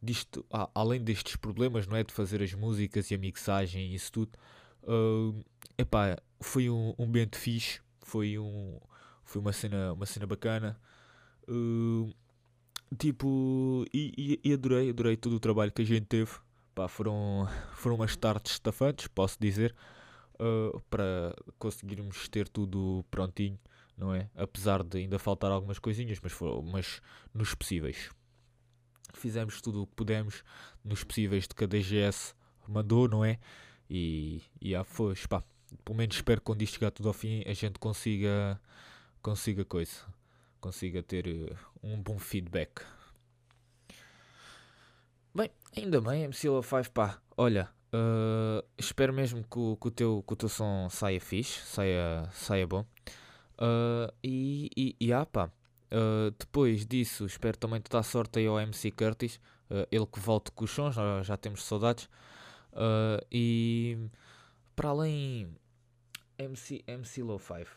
disto, 0.00 0.46
ah, 0.52 0.70
além 0.72 1.02
destes 1.02 1.34
problemas, 1.34 1.86
não 1.88 1.96
é, 1.96 2.04
de 2.04 2.14
fazer 2.14 2.40
as 2.42 2.54
músicas 2.54 3.10
e 3.10 3.14
a 3.16 3.18
mixagem 3.18 3.90
e 3.90 3.94
isso 3.96 4.12
tudo, 4.12 4.38
uh, 4.84 5.44
epá, 5.76 6.16
foi 6.40 6.70
um, 6.70 6.94
um 6.96 7.04
ambiente 7.06 7.36
fixe, 7.36 7.80
foi, 8.02 8.38
um, 8.38 8.78
foi 9.24 9.40
uma, 9.40 9.52
cena, 9.52 9.94
uma 9.94 10.06
cena 10.06 10.26
bacana. 10.28 10.78
Uh, 11.48 12.14
Tipo, 12.94 13.84
e, 13.92 14.40
e, 14.44 14.52
adorei, 14.52 14.90
adorei 14.90 15.16
todo 15.16 15.34
o 15.34 15.40
trabalho 15.40 15.72
que 15.72 15.82
a 15.82 15.84
gente 15.84 16.06
teve. 16.06 16.30
Pá, 16.74 16.86
foram, 16.86 17.48
foram 17.74 17.96
umas 17.96 18.16
tardes 18.16 18.52
estafantes, 18.52 19.08
posso 19.08 19.36
dizer, 19.40 19.74
uh, 20.34 20.80
para 20.88 21.34
conseguirmos 21.58 22.28
ter 22.28 22.48
tudo 22.48 23.04
prontinho, 23.10 23.58
não 23.96 24.14
é? 24.14 24.30
Apesar 24.36 24.84
de 24.84 24.98
ainda 24.98 25.18
faltar 25.18 25.50
algumas 25.50 25.78
coisinhas, 25.78 26.18
mas, 26.22 26.32
for, 26.32 26.62
mas 26.62 27.00
nos 27.34 27.54
possíveis. 27.54 28.10
Fizemos 29.14 29.60
tudo 29.60 29.82
o 29.82 29.86
que 29.86 29.94
pudemos 29.94 30.44
nos 30.84 31.02
possíveis 31.02 31.48
de 31.48 31.54
que 31.54 31.64
a 31.64 31.66
DGS 31.66 32.34
mandou, 32.68 33.08
não 33.08 33.24
é? 33.24 33.38
E, 33.90 34.42
e 34.60 34.70
já 34.70 34.84
foi, 34.84 35.14
pá. 35.28 35.42
Pelo 35.84 35.98
menos 35.98 36.14
espero 36.14 36.40
que 36.40 36.44
quando 36.44 36.62
isto 36.62 36.74
chegar 36.74 36.92
tudo 36.92 37.08
ao 37.08 37.12
fim 37.12 37.42
a 37.44 37.52
gente 37.52 37.78
consiga, 37.80 38.60
consiga 39.20 39.64
coisa 39.64 40.06
consiga 40.66 41.02
ter 41.02 41.26
eh, 41.28 41.56
um 41.86 42.02
bom 42.02 42.18
feedback. 42.18 42.82
Bem, 45.34 45.50
ainda 45.76 46.00
bem, 46.00 46.28
MCLA5, 46.28 46.90
pá, 46.90 47.18
olha, 47.36 47.68
uh, 47.92 48.66
espero 48.76 49.12
mesmo 49.12 49.44
que 49.44 49.58
o, 49.58 49.76
que, 49.76 49.88
o 49.88 49.90
teu, 49.90 50.24
que 50.26 50.32
o 50.32 50.36
teu 50.36 50.48
som 50.48 50.88
saia 50.90 51.20
fixe, 51.20 51.60
saia, 51.60 52.28
saia 52.32 52.66
bom. 52.66 52.84
Uh, 53.58 54.12
e, 54.22 54.70
e, 54.76 54.96
e 54.98 55.12
ah, 55.12 55.24
pá, 55.24 55.46
uh, 55.46 56.30
depois 56.38 56.84
disso, 56.84 57.24
espero 57.26 57.56
também 57.56 57.80
te 57.80 57.90
dar 57.90 58.02
sorte 58.02 58.38
aí 58.38 58.46
ao 58.46 58.58
MC 58.58 58.90
Curtis, 58.90 59.40
ele 59.90 60.06
que 60.06 60.20
volte 60.20 60.52
com 60.52 60.64
os 60.64 60.70
sons, 60.70 60.94
já 61.24 61.36
temos 61.36 61.64
saudades. 61.64 62.08
e 63.32 63.98
para 64.76 64.90
além 64.90 65.48
MC, 66.38 66.84
MC 66.86 67.20
Low 67.24 67.40
5, 67.40 67.68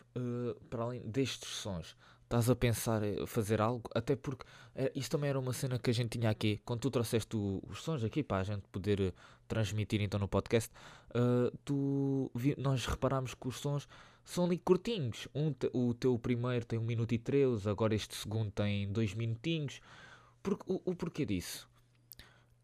para 0.69 0.83
além 0.83 1.01
destes 1.01 1.49
sons, 1.49 1.97
estás 2.29 2.47
a 2.47 2.55
pensar 2.55 3.01
fazer 3.25 3.59
algo, 3.59 3.89
até 3.95 4.15
porque 4.15 4.45
é, 4.75 4.91
isso 4.93 5.09
também 5.09 5.31
era 5.31 5.39
uma 5.39 5.51
cena 5.51 5.79
que 5.79 5.89
a 5.89 5.93
gente 5.93 6.19
tinha 6.19 6.29
aqui, 6.29 6.61
quando 6.63 6.81
tu 6.81 6.91
trouxeste 6.91 7.35
o, 7.35 7.59
os 7.67 7.81
sons 7.81 8.03
aqui 8.03 8.21
para 8.21 8.41
a 8.41 8.43
gente 8.43 8.67
poder 8.71 9.01
uh, 9.01 9.13
transmitir 9.47 9.99
então 9.99 10.19
no 10.19 10.27
podcast, 10.27 10.71
uh, 11.09 11.57
tu, 11.65 12.29
vi, 12.35 12.53
nós 12.55 12.85
reparámos 12.85 13.33
que 13.33 13.47
os 13.47 13.57
sons 13.57 13.87
são 14.23 14.45
ali 14.45 14.59
curtinhos, 14.59 15.27
um, 15.33 15.51
o 15.73 15.95
teu 15.95 16.19
primeiro 16.19 16.65
tem 16.65 16.77
1 16.77 16.81
um 16.83 16.85
minuto 16.85 17.13
e 17.13 17.17
13, 17.17 17.67
agora 17.67 17.95
este 17.95 18.15
segundo 18.15 18.51
tem 18.51 18.91
2 18.91 19.15
minutinhos, 19.15 19.81
Por, 20.43 20.53
o, 20.67 20.79
o 20.85 20.95
porquê 20.95 21.25
disso? 21.25 21.67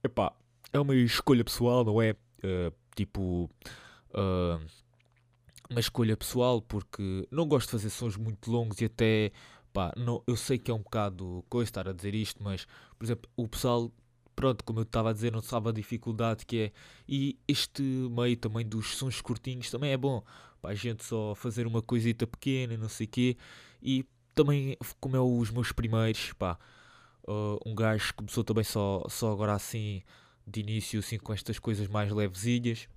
Epá, 0.03 0.31
é 0.71 0.79
uma 0.79 0.93
escolha 0.93 1.43
pessoal, 1.43 1.83
não 1.83 1.99
é? 1.99 2.11
Uh, 2.11 2.71
tipo, 2.95 3.49
uma 5.69 5.79
escolha 5.79 6.15
pessoal 6.15 6.61
porque 6.61 7.27
não 7.31 7.47
gosto 7.47 7.67
de 7.67 7.71
fazer 7.71 7.89
sons 7.89 8.15
muito 8.15 8.51
longos 8.51 8.79
e 8.81 8.85
até 8.85 9.31
pá, 9.75 9.91
não, 9.97 10.23
eu 10.25 10.37
sei 10.37 10.57
que 10.57 10.71
é 10.71 10.73
um 10.73 10.79
bocado 10.79 11.43
coisa 11.49 11.67
estar 11.67 11.89
a 11.89 11.91
dizer 11.91 12.15
isto, 12.15 12.41
mas 12.41 12.65
por 12.97 13.03
exemplo, 13.03 13.29
o 13.35 13.45
pessoal, 13.45 13.91
pronto, 14.33 14.63
como 14.63 14.79
eu 14.79 14.83
estava 14.83 15.09
a 15.09 15.13
dizer, 15.13 15.33
não 15.33 15.41
sabe 15.41 15.67
a 15.67 15.71
dificuldade 15.73 16.45
que 16.45 16.57
é. 16.59 16.71
E 17.07 17.37
este 17.45 17.81
meio 17.83 18.37
também 18.37 18.65
dos 18.65 18.95
sons 18.95 19.19
curtinhos 19.19 19.69
também 19.69 19.91
é 19.91 19.97
bom. 19.97 20.23
Pá, 20.61 20.69
a 20.69 20.75
gente 20.75 21.03
só 21.03 21.35
fazer 21.35 21.67
uma 21.67 21.81
coisita 21.81 22.25
pequena, 22.25 22.77
não 22.77 22.87
sei 22.87 23.05
o 23.05 23.09
quê. 23.09 23.37
E 23.81 24.05
também, 24.33 24.77
como 25.01 25.17
é 25.17 25.19
os 25.19 25.51
meus 25.51 25.73
primeiros, 25.73 26.31
pá, 26.33 26.57
uh, 27.27 27.59
um 27.65 27.75
gajo 27.75 28.13
começou 28.15 28.45
também 28.45 28.63
só, 28.63 29.03
só 29.09 29.33
agora 29.33 29.53
assim, 29.55 30.03
de 30.47 30.61
início, 30.61 30.99
assim, 30.99 31.17
com 31.17 31.33
estas 31.33 31.59
coisas 31.59 31.89
mais 31.89 32.09
levezinhas. 32.13 32.87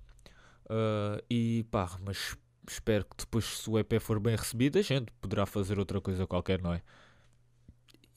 Uh, 0.65 1.21
e 1.29 1.65
pá, 1.71 1.99
mas 2.05 2.37
espero 2.73 3.05
que 3.05 3.15
depois, 3.17 3.45
se 3.45 3.69
o 3.69 3.77
EP 3.79 3.99
for 3.99 4.19
bem 4.19 4.35
recebido, 4.35 4.79
a 4.79 4.81
gente 4.81 5.11
poderá 5.21 5.45
fazer 5.45 5.79
outra 5.79 5.99
coisa 6.01 6.25
qualquer, 6.27 6.61
não 6.61 6.73
é? 6.73 6.81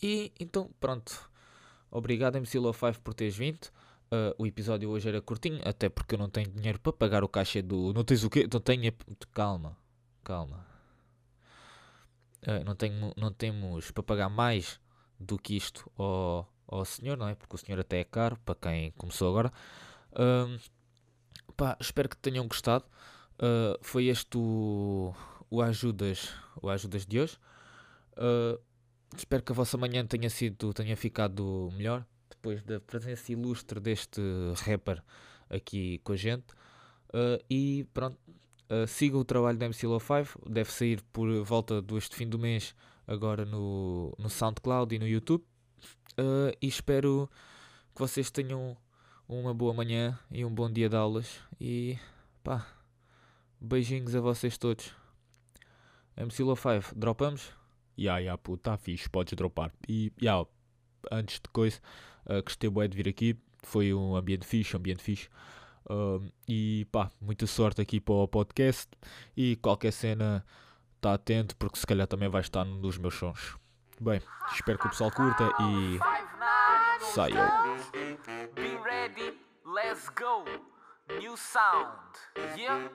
E 0.03 0.33
então, 0.39 0.71
pronto. 0.81 1.31
Obrigado, 1.91 2.37
MC 2.37 2.59
Low 2.59 2.73
5, 2.73 3.01
por 3.03 3.15
teres 3.15 3.37
vindo. 3.37 3.67
Uh, 4.13 4.35
o 4.39 4.47
episódio 4.47 4.91
hoje 4.91 5.09
era 5.09 5.21
curtinho, 5.23 5.61
até 5.65 5.89
porque 5.89 6.15
eu 6.15 6.19
não 6.19 6.29
tenho 6.29 6.51
dinheiro 6.51 6.79
para 6.81 6.93
pagar 6.93 7.25
o 7.25 7.29
caixa 7.29 7.63
do. 7.63 7.93
Não 7.95 8.05
tens 8.05 8.25
o 8.25 8.31
quê? 8.31 8.49
Não 8.53 8.61
tenho. 8.61 8.93
Calma, 9.33 9.77
calma. 10.25 10.67
eh, 12.43 12.65
não, 12.65 12.75
tenho, 12.75 13.13
não 13.17 13.33
temos 13.33 13.91
para 13.91 14.03
pagar 14.03 14.29
mais 14.29 14.81
do 15.19 15.39
que 15.39 15.57
isto 15.57 15.91
ao, 15.97 16.49
ao 16.67 16.85
senhor, 16.85 17.17
não 17.17 17.29
é? 17.29 17.35
Porque 17.35 17.55
o 17.55 17.59
senhor 17.59 17.79
até 17.81 18.01
é 18.01 18.05
caro 18.05 18.37
para 18.45 18.55
quem 18.57 18.91
começou 18.93 19.29
agora. 19.31 19.53
Ahm, 20.15 20.59
pá, 21.57 21.77
espero 21.81 22.09
que 22.09 22.17
tenham 22.17 22.47
gostado. 22.49 22.85
Ah, 23.43 23.77
foi 23.83 24.07
este 24.07 24.39
o, 24.39 25.13
o 25.51 25.61
Ajudas, 25.61 26.33
o 26.63 26.69
Ajudas 26.71 27.05
de 27.05 27.19
hoje. 27.19 27.37
Ah, 28.17 28.57
espero 29.17 29.43
que 29.43 29.51
a 29.53 29.55
vossa 29.55 29.77
manhã 29.77 30.07
tenha 30.07 30.31
sido, 30.31 30.73
tenha 30.73 30.97
ficado 30.97 31.69
melhor 31.77 32.07
depois 32.31 32.63
da 32.63 32.81
presença 32.81 33.33
ilustre 33.33 33.81
deste 33.81 34.21
rapper 34.65 35.03
aqui 35.51 35.99
com 36.05 36.13
a 36.13 36.17
gente. 36.17 36.47
Ah, 37.13 37.39
e 37.51 37.85
pronto, 37.93 38.17
ah, 38.71 38.87
sigam 38.87 39.21
o 39.21 39.25
trabalho 39.25 39.59
da 39.59 39.69
MC5, 39.69 40.49
deve 40.49 40.71
sair 40.71 41.03
por 41.13 41.29
volta 41.45 41.83
deste 41.83 42.15
fim 42.15 42.29
do 42.29 42.39
mês 42.39 42.75
agora 43.07 43.45
no, 43.45 44.15
no 44.19 44.31
SoundCloud 44.31 44.95
e 44.95 44.99
no 45.01 45.09
YouTube. 45.09 45.45
Ah, 46.17 46.55
e 46.63 46.69
espero 46.69 47.29
que 47.95 48.01
vocês 48.01 48.31
tenham 48.31 48.77
uma 49.29 49.53
boa 49.55 49.75
manhã 49.75 50.19
e 50.31 50.45
um 50.45 50.55
bom 50.55 50.71
dia 50.71 50.89
de 50.89 50.97
aulas. 50.97 51.41
E 51.61 51.99
pá, 52.45 52.67
beijinhos 53.63 54.15
a 54.15 54.21
vocês 54.21 54.59
todos. 54.59 54.93
MC5, 56.17 56.93
dropamos? 56.95 57.53
Ya, 57.97 58.19
ya, 58.19 58.37
pô, 58.37 58.57
tá 58.57 58.77
fixe, 58.77 59.09
podes 59.09 59.35
dropar. 59.35 59.73
E, 59.89 60.13
ya, 60.21 60.45
antes 61.11 61.41
de 61.41 61.49
coisa, 61.51 61.79
uh, 62.27 62.43
gostei 62.43 62.69
bué 62.69 62.89
de 62.89 62.97
vir 62.97 63.09
aqui. 63.09 63.39
Foi 63.63 63.95
um 63.95 64.17
ambiente 64.17 64.47
fixe, 64.47 64.77
ambiente 64.77 65.03
fixe. 65.03 65.29
Um, 65.89 66.31
e 66.49 66.87
pá, 66.91 67.11
muita 67.21 67.47
sorte 67.47 67.81
aqui 67.81 68.01
para 68.01 68.15
o 68.15 68.29
podcast. 68.29 68.89
E 69.37 69.57
qualquer 69.57 69.93
cena, 69.93 70.45
tá 71.01 71.15
atento, 71.15 71.57
porque 71.57 71.79
se 71.79 71.87
calhar 71.87 72.07
também 72.07 72.29
vai 72.29 72.41
estar 72.41 72.65
num 72.65 72.81
dos 72.81 72.99
meus 72.99 73.15
sons. 73.15 73.57
Bem, 74.01 74.21
espero 74.53 74.79
que 74.79 74.87
o 74.87 74.91
pessoal 74.91 75.13
curta 75.13 75.53
e 75.61 75.99
saiam. 77.15 77.49
Be 78.55 78.77
ready, 78.85 79.39
let's 79.65 80.09
go. 80.09 80.45
New 81.11 81.37
sound, 81.37 82.57
yeah? 82.57 82.89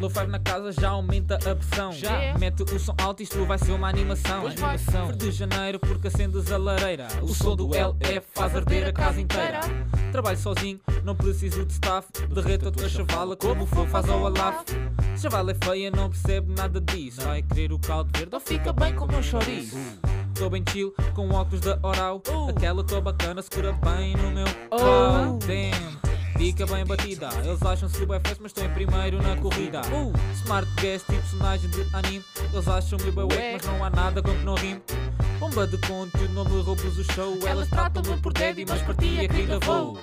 Low 0.00 0.10
5 0.10 0.26
na 0.26 0.38
casa 0.38 0.72
já 0.72 0.90
aumenta 0.90 1.36
a 1.36 1.56
pressão. 1.56 1.92
Já. 1.92 2.36
Mete 2.38 2.62
o 2.62 2.78
som 2.78 2.94
alto, 3.00 3.22
isto 3.22 3.44
vai 3.46 3.58
ser 3.58 3.72
uma 3.72 3.88
animação. 3.88 4.46
Animação. 4.46 5.12
De 5.12 5.30
janeiro 5.30 5.78
porque 5.78 6.08
acendes 6.08 6.50
a 6.50 6.58
lareira. 6.58 7.08
O, 7.22 7.28
som 7.28 7.56
do 7.56 7.70
LF 7.74 8.26
faz 8.32 8.54
arder 8.54 8.88
a 8.88 8.92
casa 8.92 9.20
inteira. 9.20 9.60
Trabalho 10.10 10.36
sozinho, 10.38 10.80
não 11.04 11.14
preciso 11.14 11.64
de 11.64 11.72
staff. 11.72 12.08
Derreto 12.28 12.68
a 12.68 12.70
tua 12.70 12.88
chavala 12.88 13.36
como 13.36 13.66
for, 13.66 13.86
faz 13.88 14.08
ao 14.08 14.26
alaf. 14.26 14.64
Chavala 15.16 15.52
é 15.52 15.64
feia, 15.64 15.90
não 15.90 16.10
percebe 16.10 16.52
nada 16.52 16.80
disso. 16.80 17.20
Vai 17.22 17.42
querer 17.42 17.72
o 17.72 17.78
caldo 17.78 18.10
verde 18.16 18.34
ou 18.34 18.40
fica 18.40 18.72
bem 18.72 18.94
com 18.94 19.04
o 19.04 19.08
meu 19.08 19.22
chouriço. 19.22 19.76
Tô 20.34 20.50
bem 20.50 20.64
chill, 20.68 20.94
com 21.14 21.28
óculos 21.30 21.60
da 21.60 21.78
Oral. 21.82 22.22
Aquela 22.48 22.84
tô 22.84 23.00
bacana, 23.00 23.40
segura 23.42 23.72
bem 23.72 24.16
no 24.16 24.30
meu 24.30 24.46
pau. 24.68 25.38
Damn. 25.38 26.11
Dica 26.42 26.66
bem 26.66 26.84
batida, 26.84 27.28
eles 27.44 27.62
acham-se 27.62 28.04
bem 28.04 28.18
fast, 28.18 28.42
mas 28.42 28.50
estão 28.50 28.64
em 28.64 28.70
primeiro 28.70 29.22
na 29.22 29.36
corrida. 29.36 29.80
Smart 30.42 30.68
guest 30.80 31.08
e 31.08 31.12
personagem 31.12 31.70
de 31.70 31.82
anime, 31.94 32.24
eles 32.52 32.66
acham-me 32.66 33.12
bem 33.12 33.22
wack, 33.22 33.52
mas 33.52 33.66
não 33.66 33.84
há 33.84 33.88
nada 33.88 34.20
com 34.20 34.32
que 34.32 34.44
não 34.44 34.56
rime. 34.56 34.82
Bomba 35.38 35.68
de 35.68 35.78
conteúdo, 35.86 36.34
não 36.34 36.44
me 36.44 36.60
roubes 36.60 36.98
o 36.98 37.04
show. 37.12 37.38
Elas 37.46 37.68
tratam-me 37.68 38.20
por 38.20 38.32
daddy, 38.32 38.66
mas 38.68 38.82
para 38.82 38.94
ti 38.94 39.20
é 39.20 39.28
querida 39.28 39.60
vou. 39.60 39.96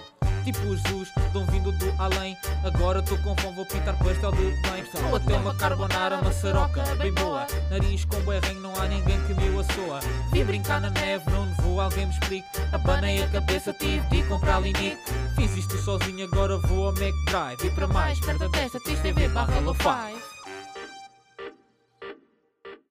Tipo 0.43 0.75
Jesus, 0.75 1.11
dão 1.33 1.45
vindo 1.45 1.71
do 1.71 1.93
além. 1.97 2.37
Agora 2.63 3.01
tô 3.01 3.17
com 3.17 3.35
fome, 3.37 3.55
vou 3.55 3.65
pintar 3.65 3.97
pastel 3.97 4.31
de 4.31 4.37
bem. 4.37 4.83
Ou 5.09 5.15
até 5.15 5.35
uma 5.35 5.55
carbonara, 5.55 6.17
uma 6.17 6.31
saroca, 6.31 6.83
bem 6.95 7.13
boa. 7.13 7.45
Nariz 7.69 8.05
com 8.05 8.19
berrenho, 8.21 8.61
não 8.61 8.73
há 8.75 8.87
ninguém 8.87 9.19
que 9.25 9.33
me 9.33 9.49
o 9.49 9.59
assoa. 9.59 9.99
Vi 10.31 10.43
brincar 10.43 10.81
na 10.81 10.89
neve, 10.89 11.29
não 11.31 11.45
nevou, 11.45 11.79
alguém 11.81 12.05
me 12.05 12.13
explique. 12.13 12.47
Abanei 12.71 13.23
a 13.23 13.27
cabeça, 13.27 13.73
tive 13.73 14.05
de 14.07 14.23
comprar 14.23 14.61
linique. 14.61 14.97
Fiz 15.35 15.55
isto 15.57 15.77
sozinho, 15.77 16.25
agora 16.25 16.57
vou 16.57 16.87
ao 16.87 16.93
Mac 16.93 17.13
Drive. 17.27 17.65
E 17.65 17.69
para 17.71 17.87
mais, 17.87 18.19
perto 18.19 18.49
desta, 18.49 18.79
tens 18.79 18.99
TV 18.99 19.27
barra 19.29 19.59
low 19.59 19.73
five. 19.73 20.38